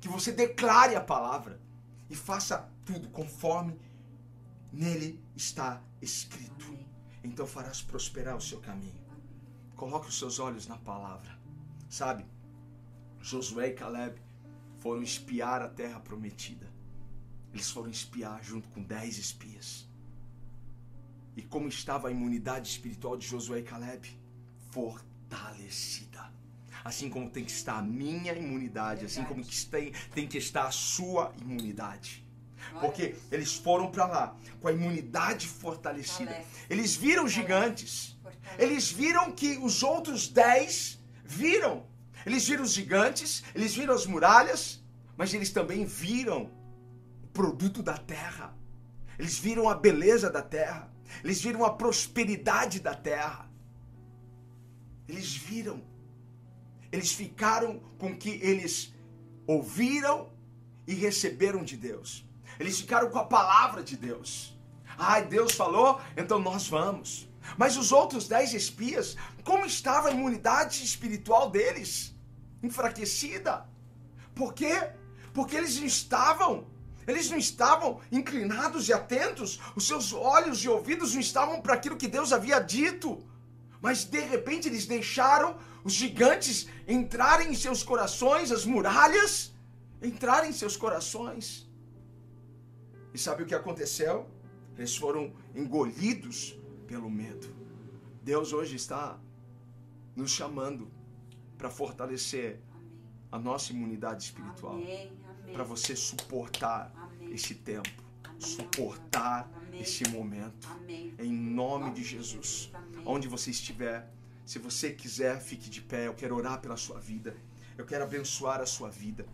Que 0.00 0.08
você 0.08 0.30
declare 0.30 0.94
a 0.94 1.00
palavra. 1.00 1.60
E 2.08 2.14
faça 2.14 2.68
tudo 2.84 3.08
conforme 3.10 3.78
nele 4.72 5.22
está 5.34 5.82
escrito. 6.00 6.79
Então 7.22 7.46
farás 7.46 7.82
prosperar 7.82 8.36
o 8.36 8.40
seu 8.40 8.60
caminho. 8.60 9.00
Coloque 9.76 10.08
os 10.08 10.18
seus 10.18 10.38
olhos 10.38 10.66
na 10.66 10.76
palavra. 10.76 11.38
Sabe? 11.88 12.24
Josué 13.20 13.68
e 13.68 13.72
Caleb 13.72 14.20
foram 14.78 15.02
espiar 15.02 15.62
a 15.62 15.68
terra 15.68 16.00
prometida. 16.00 16.66
Eles 17.52 17.70
foram 17.70 17.90
espiar 17.90 18.42
junto 18.42 18.68
com 18.68 18.82
dez 18.82 19.18
espias. 19.18 19.88
E 21.36 21.42
como 21.42 21.68
estava 21.68 22.08
a 22.08 22.10
imunidade 22.10 22.68
espiritual 22.68 23.16
de 23.16 23.26
Josué 23.26 23.60
e 23.60 23.62
Caleb? 23.62 24.18
Fortalecida. 24.70 26.32
Assim 26.84 27.10
como 27.10 27.30
tem 27.30 27.44
que 27.44 27.50
estar 27.50 27.78
a 27.78 27.82
minha 27.82 28.32
imunidade, 28.32 29.04
assim 29.04 29.24
como 29.24 29.44
tem, 29.70 29.92
tem 30.14 30.26
que 30.26 30.38
estar 30.38 30.66
a 30.66 30.70
sua 30.70 31.32
imunidade. 31.40 32.24
Porque 32.80 33.14
eles 33.30 33.54
foram 33.54 33.90
para 33.90 34.06
lá 34.06 34.36
com 34.60 34.68
a 34.68 34.72
imunidade 34.72 35.46
fortalecida. 35.46 36.44
Eles 36.68 36.94
viram 36.94 37.28
gigantes. 37.28 38.18
Eles 38.58 38.90
viram 38.90 39.32
que 39.32 39.58
os 39.58 39.82
outros 39.82 40.28
dez 40.28 41.00
viram. 41.24 41.86
Eles 42.24 42.46
viram 42.46 42.64
os 42.64 42.72
gigantes, 42.72 43.42
eles 43.54 43.74
viram 43.74 43.94
as 43.94 44.06
muralhas, 44.06 44.82
mas 45.16 45.32
eles 45.32 45.50
também 45.50 45.84
viram 45.84 46.50
o 47.22 47.26
produto 47.28 47.82
da 47.82 47.96
terra. 47.96 48.54
Eles 49.18 49.38
viram 49.38 49.68
a 49.68 49.74
beleza 49.74 50.30
da 50.30 50.42
terra. 50.42 50.90
Eles 51.24 51.40
viram 51.42 51.64
a 51.64 51.72
prosperidade 51.72 52.80
da 52.80 52.94
terra. 52.94 53.50
Eles 55.08 55.34
viram. 55.34 55.82
Eles 56.92 57.12
ficaram 57.12 57.80
com 57.98 58.12
o 58.12 58.16
que 58.16 58.30
eles 58.42 58.94
ouviram 59.46 60.32
e 60.86 60.94
receberam 60.94 61.62
de 61.62 61.76
Deus. 61.76 62.26
Eles 62.60 62.78
ficaram 62.78 63.08
com 63.08 63.18
a 63.18 63.24
palavra 63.24 63.82
de 63.82 63.96
Deus. 63.96 64.54
Ai, 64.98 65.24
Deus 65.24 65.52
falou, 65.52 65.98
então 66.14 66.38
nós 66.38 66.68
vamos. 66.68 67.26
Mas 67.56 67.78
os 67.78 67.90
outros 67.90 68.28
dez 68.28 68.52
espias, 68.52 69.16
como 69.42 69.64
estava 69.64 70.08
a 70.08 70.12
imunidade 70.12 70.84
espiritual 70.84 71.48
deles? 71.48 72.14
Enfraquecida. 72.62 73.66
Por 74.34 74.52
quê? 74.52 74.90
Porque 75.32 75.56
eles 75.56 75.78
não 75.78 75.86
estavam, 75.86 76.66
eles 77.06 77.30
não 77.30 77.38
estavam 77.38 77.98
inclinados 78.12 78.88
e 78.88 78.92
atentos, 78.92 79.58
os 79.74 79.86
seus 79.86 80.12
olhos 80.12 80.62
e 80.62 80.68
ouvidos 80.68 81.14
não 81.14 81.20
estavam 81.20 81.62
para 81.62 81.72
aquilo 81.72 81.96
que 81.96 82.08
Deus 82.08 82.30
havia 82.30 82.60
dito. 82.60 83.26
Mas 83.80 84.04
de 84.04 84.20
repente 84.20 84.68
eles 84.68 84.84
deixaram 84.84 85.56
os 85.82 85.94
gigantes 85.94 86.66
entrarem 86.86 87.52
em 87.52 87.54
seus 87.54 87.82
corações, 87.82 88.52
as 88.52 88.66
muralhas 88.66 89.50
entrarem 90.02 90.50
em 90.50 90.52
seus 90.52 90.76
corações. 90.76 91.69
E 93.12 93.18
sabe 93.18 93.42
o 93.42 93.46
que 93.46 93.54
aconteceu? 93.54 94.28
Eles 94.76 94.96
foram 94.96 95.32
engolidos 95.54 96.58
pelo 96.86 97.10
medo. 97.10 97.54
Deus 98.22 98.52
hoje 98.52 98.76
está 98.76 99.18
nos 100.14 100.30
chamando 100.30 100.90
para 101.56 101.70
fortalecer 101.70 102.60
a 103.30 103.38
nossa 103.38 103.72
imunidade 103.72 104.24
espiritual. 104.24 104.78
Para 105.52 105.64
você 105.64 105.96
suportar 105.96 106.92
Amém. 106.96 107.32
esse 107.34 107.54
tempo, 107.54 107.90
Amém. 108.24 108.40
suportar 108.40 109.50
Amém. 109.66 109.80
esse 109.80 110.08
momento. 110.08 110.68
Em 111.18 111.32
nome 111.32 111.90
de 111.92 112.02
Jesus. 112.02 112.72
Onde 113.04 113.28
você 113.28 113.50
estiver, 113.50 114.10
se 114.44 114.58
você 114.58 114.92
quiser, 114.92 115.40
fique 115.40 115.68
de 115.68 115.80
pé. 115.80 116.06
Eu 116.06 116.14
quero 116.14 116.36
orar 116.36 116.60
pela 116.60 116.76
sua 116.76 116.98
vida. 116.98 117.36
Eu 117.76 117.84
quero 117.84 118.04
abençoar 118.04 118.60
a 118.60 118.66
sua 118.66 118.90
vida. 118.90 119.26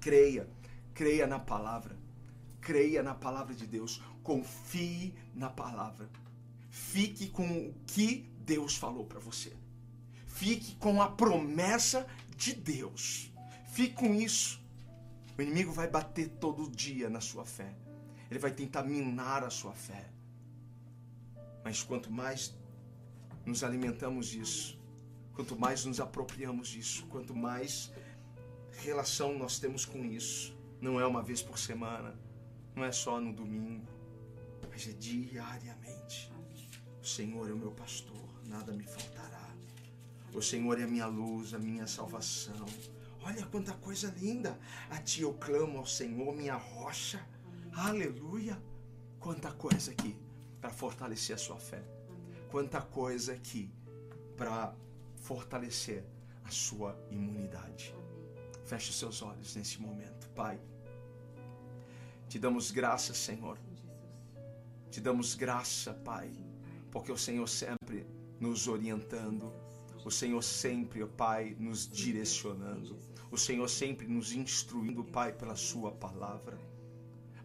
Creia, 0.00 0.48
creia 0.94 1.26
na 1.26 1.38
palavra. 1.38 1.96
Creia 2.66 3.00
na 3.00 3.14
palavra 3.14 3.54
de 3.54 3.64
Deus. 3.64 4.02
Confie 4.24 5.14
na 5.32 5.48
palavra. 5.48 6.10
Fique 6.68 7.28
com 7.28 7.46
o 7.46 7.74
que 7.86 8.28
Deus 8.40 8.74
falou 8.74 9.04
para 9.04 9.20
você. 9.20 9.52
Fique 10.26 10.74
com 10.74 11.00
a 11.00 11.08
promessa 11.08 12.04
de 12.36 12.52
Deus. 12.54 13.32
Fique 13.70 13.94
com 13.94 14.12
isso. 14.12 14.60
O 15.38 15.42
inimigo 15.42 15.70
vai 15.70 15.86
bater 15.86 16.28
todo 16.40 16.68
dia 16.68 17.08
na 17.08 17.20
sua 17.20 17.44
fé. 17.44 17.72
Ele 18.28 18.40
vai 18.40 18.50
tentar 18.50 18.82
minar 18.82 19.44
a 19.44 19.50
sua 19.50 19.72
fé. 19.72 20.10
Mas 21.62 21.84
quanto 21.84 22.10
mais 22.10 22.52
nos 23.44 23.62
alimentamos 23.62 24.26
disso, 24.26 24.76
quanto 25.34 25.56
mais 25.56 25.84
nos 25.84 26.00
apropriamos 26.00 26.66
disso, 26.66 27.06
quanto 27.06 27.32
mais 27.32 27.92
relação 28.78 29.38
nós 29.38 29.60
temos 29.60 29.84
com 29.84 30.04
isso, 30.04 30.52
não 30.80 30.98
é 30.98 31.06
uma 31.06 31.22
vez 31.22 31.40
por 31.40 31.60
semana, 31.60 32.25
não 32.76 32.84
é 32.84 32.92
só 32.92 33.18
no 33.18 33.32
domingo, 33.32 33.86
mas 34.70 34.86
é 34.86 34.92
diariamente. 34.92 36.30
O 37.02 37.06
Senhor 37.06 37.48
é 37.48 37.52
o 37.52 37.56
meu 37.56 37.72
pastor, 37.72 38.28
nada 38.44 38.72
me 38.72 38.84
faltará. 38.84 39.54
O 40.34 40.42
Senhor 40.42 40.78
é 40.78 40.82
a 40.82 40.86
minha 40.86 41.06
luz, 41.06 41.54
a 41.54 41.58
minha 41.58 41.86
salvação. 41.86 42.66
Olha 43.22 43.46
quanta 43.46 43.72
coisa 43.72 44.14
linda. 44.18 44.58
A 44.90 44.98
ti 44.98 45.22
eu 45.22 45.32
clamo 45.34 45.78
ao 45.78 45.86
Senhor, 45.86 46.36
minha 46.36 46.56
rocha. 46.56 47.26
Aleluia. 47.72 48.60
Quanta 49.18 49.50
coisa 49.52 49.92
aqui 49.92 50.14
para 50.60 50.70
fortalecer 50.70 51.34
a 51.34 51.38
sua 51.38 51.58
fé. 51.58 51.82
Quanta 52.50 52.82
coisa 52.82 53.32
aqui 53.32 53.70
para 54.36 54.74
fortalecer 55.16 56.04
a 56.44 56.50
sua 56.50 56.94
imunidade. 57.10 57.94
Feche 58.66 58.92
seus 58.92 59.22
olhos 59.22 59.56
nesse 59.56 59.80
momento, 59.80 60.28
Pai. 60.30 60.60
Te 62.36 62.40
damos 62.40 62.70
graça, 62.70 63.14
Senhor. 63.14 63.58
Te 64.90 65.00
damos 65.00 65.34
graça, 65.34 65.94
Pai, 65.94 66.30
porque 66.90 67.10
o 67.10 67.16
Senhor 67.16 67.48
sempre 67.48 68.06
nos 68.38 68.68
orientando, 68.68 69.50
o 70.04 70.10
Senhor 70.10 70.42
sempre, 70.42 71.02
ó 71.02 71.06
Pai, 71.06 71.56
nos 71.58 71.88
direcionando, 71.88 72.98
o 73.30 73.38
Senhor 73.38 73.66
sempre 73.70 74.06
nos 74.06 74.32
instruindo, 74.32 75.02
Pai, 75.02 75.32
pela 75.32 75.56
Sua 75.56 75.92
palavra. 75.92 76.58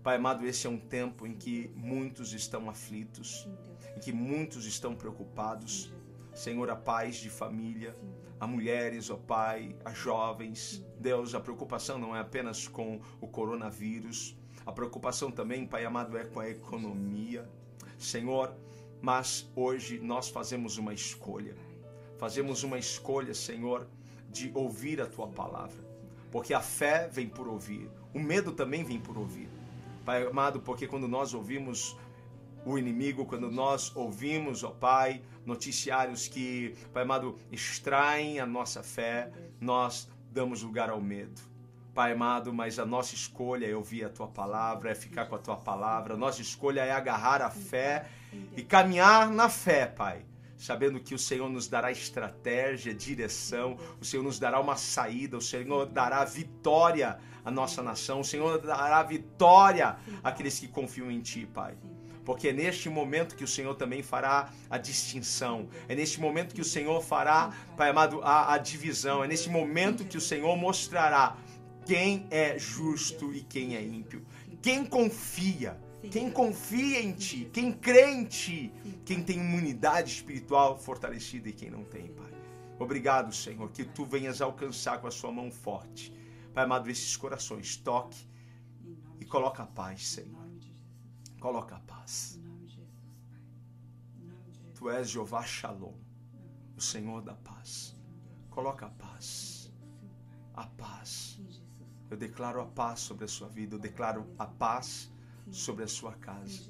Pai 0.04 0.18
amado, 0.18 0.46
esse 0.46 0.68
é 0.68 0.70
um 0.70 0.78
tempo 0.78 1.26
em 1.26 1.36
que 1.36 1.72
muitos 1.74 2.34
estão 2.34 2.70
aflitos, 2.70 3.48
em 3.96 4.00
que 4.02 4.12
muitos 4.12 4.66
estão 4.66 4.94
preocupados. 4.94 5.90
Senhor, 6.36 6.70
a 6.70 6.76
paz 6.76 7.16
de 7.16 7.30
família, 7.30 7.96
a 8.38 8.46
mulheres, 8.46 9.10
ó 9.10 9.16
Pai, 9.16 9.74
a 9.86 9.94
jovens. 9.94 10.86
Deus, 11.00 11.34
a 11.34 11.40
preocupação 11.40 11.98
não 11.98 12.14
é 12.14 12.20
apenas 12.20 12.68
com 12.68 13.00
o 13.22 13.28
coronavírus, 13.28 14.36
a 14.66 14.72
preocupação 14.72 15.32
também, 15.32 15.66
Pai 15.66 15.86
amado, 15.86 16.18
é 16.18 16.24
com 16.26 16.40
a 16.40 16.50
economia. 16.50 17.50
Senhor, 17.98 18.54
mas 19.02 19.50
hoje 19.56 20.00
nós 20.00 20.30
fazemos 20.30 20.78
uma 20.78 20.94
escolha. 20.94 21.56
Fazemos 22.18 22.64
uma 22.64 22.78
escolha, 22.78 23.34
Senhor, 23.34 23.88
de 24.30 24.52
ouvir 24.54 25.02
a 25.02 25.08
tua 25.08 25.28
palavra. 25.28 25.84
Porque 26.32 26.54
a 26.54 26.62
fé 26.62 27.10
vem 27.12 27.28
por 27.28 27.48
ouvir, 27.48 27.90
o 28.14 28.20
medo 28.20 28.52
também 28.52 28.84
vem 28.84 29.00
por 29.00 29.18
ouvir. 29.18 29.50
Pai 30.06 30.26
amado, 30.26 30.62
porque 30.62 30.88
quando 30.88 31.08
nós 31.08 31.34
ouvimos 31.34 31.98
o 32.66 32.78
inimigo, 32.78 33.26
quando 33.26 33.52
nós 33.52 33.96
ouvimos, 33.96 34.64
ó 34.64 34.70
Pai, 34.70 35.22
noticiários 35.46 36.28
que, 36.28 36.76
Pai 36.94 37.04
amado, 37.04 37.36
extraem 37.52 38.40
a 38.40 38.46
nossa 38.46 38.84
fé, 38.84 39.32
nós 39.60 40.10
damos 40.32 40.62
lugar 40.62 40.90
ao 40.90 41.02
medo. 41.02 41.51
Pai 41.94 42.14
amado, 42.14 42.54
mas 42.54 42.80
a 42.80 42.86
nossa 42.86 43.16
escolha 43.16 43.66
é 43.66 43.76
ouvir 43.76 44.06
a 44.06 44.10
tua 44.10 44.28
palavra, 44.28 44.92
é 44.92 44.96
ficar 44.96 45.26
com 45.26 45.36
a 45.36 45.40
tua 45.40 45.58
palavra. 45.58 46.14
A 46.14 46.18
nossa 46.18 46.42
escolha 46.42 46.82
é 46.82 46.92
agarrar 46.92 47.42
a 47.42 47.50
fé 47.50 48.06
e 48.56 48.64
caminhar 48.64 49.30
na 49.30 49.50
fé, 49.50 49.88
Pai. 49.88 50.26
Sabendo 50.58 51.02
que 51.02 51.14
o 51.14 51.20
Senhor 51.20 51.50
nos 51.50 51.68
dará 51.68 51.92
estratégia, 51.92 52.94
direção, 52.94 53.78
o 54.00 54.06
Senhor 54.06 54.24
nos 54.24 54.40
dará 54.40 54.60
uma 54.62 54.78
saída, 54.78 55.36
o 55.36 55.42
Senhor 55.42 55.86
dará 55.86 56.24
vitória 56.24 57.20
à 57.44 57.52
nossa 57.52 57.84
nação, 57.84 58.22
o 58.22 58.26
Senhor 58.26 58.60
dará 58.60 59.04
vitória 59.04 59.98
àqueles 60.24 60.60
que 60.60 60.70
confiam 60.70 61.12
em 61.12 61.20
Ti, 61.20 61.46
Pai 61.46 61.76
porque 62.24 62.50
é 62.50 62.54
neste 62.54 62.88
momento 62.88 63.36
que 63.36 63.44
o 63.44 63.48
Senhor 63.48 63.74
também 63.76 64.04
fará 64.04 64.52
a 64.70 64.78
distinção, 64.78 65.68
é 65.90 65.96
neste 65.96 66.22
momento 66.22 66.54
que 66.54 66.62
o 66.62 66.66
Senhor 66.66 67.02
fará, 67.02 67.52
Pai 67.76 67.90
amado, 67.90 68.22
a, 68.24 68.54
a 68.54 68.58
divisão, 68.58 69.24
é 69.24 69.28
neste 69.28 69.50
momento 69.50 70.06
que 70.06 70.18
o 70.18 70.22
Senhor 70.22 70.56
mostrará 70.56 71.36
quem 71.86 72.28
é 72.30 72.58
justo 72.58 73.34
e 73.34 73.42
quem 73.42 73.76
é 73.76 73.84
ímpio. 73.84 74.26
Quem 74.62 74.86
confia, 74.86 75.80
quem 76.12 76.32
confia 76.32 77.02
em 77.02 77.14
ti, 77.14 77.50
quem 77.52 77.72
crê 77.72 78.12
em 78.12 78.26
ti, 78.26 78.72
quem 79.06 79.24
tem 79.24 79.40
imunidade 79.40 80.12
espiritual 80.12 80.78
fortalecida 80.78 81.50
e 81.50 81.54
quem 81.54 81.70
não 81.70 81.84
tem, 81.84 82.08
Pai. 82.14 82.32
Obrigado, 82.80 83.34
Senhor, 83.34 83.70
que 83.72 83.84
tu 83.84 84.06
venhas 84.06 84.42
alcançar 84.42 85.00
com 85.00 85.08
a 85.08 85.12
sua 85.12 85.32
mão 85.32 85.52
forte. 85.52 86.14
Pai 86.54 86.64
amado, 86.64 86.90
esses 86.90 87.16
corações, 87.16 87.78
toque 87.78 88.28
e 89.20 89.26
coloca 89.26 89.64
a 89.64 89.68
paz, 89.68 90.08
Senhor. 90.08 90.42
Coloca 91.40 91.76
a 91.76 91.80
paz. 91.80 92.40
Tu 94.76 94.90
és 94.90 95.10
Jeová 95.10 95.44
Shalom, 95.44 95.94
o 96.76 96.82
Senhor 96.82 97.22
da 97.22 97.36
paz. 97.36 97.96
Coloca 98.50 98.88
a 98.88 98.90
paz. 98.90 99.72
A 100.54 100.68
paz 100.68 101.40
eu 102.12 102.18
declaro 102.18 102.60
a 102.60 102.66
paz 102.66 103.00
sobre 103.00 103.24
a 103.24 103.28
sua 103.28 103.48
vida, 103.48 103.74
eu 103.74 103.80
declaro 103.80 104.28
a 104.38 104.46
paz 104.46 105.10
sobre 105.50 105.86
a 105.86 105.88
sua 105.88 106.12
casa. 106.12 106.70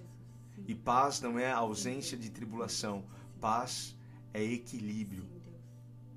E 0.68 0.76
paz 0.76 1.20
não 1.20 1.40
é 1.40 1.52
ausência 1.52 2.16
de 2.16 2.30
tribulação, 2.30 3.04
paz 3.40 3.98
é 4.36 4.44
equilíbrio, 4.44 5.28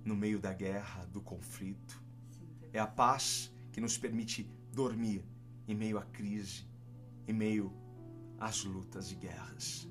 no 0.04 0.14
meio 0.14 0.38
da 0.38 0.52
guerra, 0.52 1.06
do 1.06 1.22
conflito. 1.22 2.02
É 2.70 2.78
a 2.78 2.86
paz 2.86 3.50
que 3.72 3.80
nos 3.80 3.96
permite 3.96 4.46
dormir 4.70 5.24
em 5.66 5.74
meio 5.74 5.96
à 5.96 6.02
crise, 6.02 6.66
em 7.26 7.32
meio 7.32 7.72
às 8.38 8.62
lutas 8.62 9.10
e 9.10 9.14
guerras. 9.14 9.88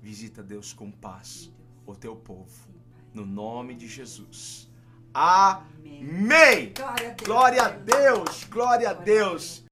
Visita 0.00 0.44
Deus 0.44 0.72
com 0.72 0.92
paz 0.92 1.52
o 1.84 1.96
teu 1.96 2.14
povo, 2.14 2.72
no 3.12 3.26
nome 3.26 3.74
de 3.74 3.88
Jesus. 3.88 4.69
Amém. 5.12 6.00
Amém. 6.02 6.72
Glória 6.74 7.08
a 7.08 7.12
Deus. 7.12 7.26
Glória 7.26 7.62
a 7.62 7.68
Deus. 7.68 8.00
Deus, 8.00 8.44
glória 8.44 8.90
a 8.90 8.92
Deus. 8.92 9.69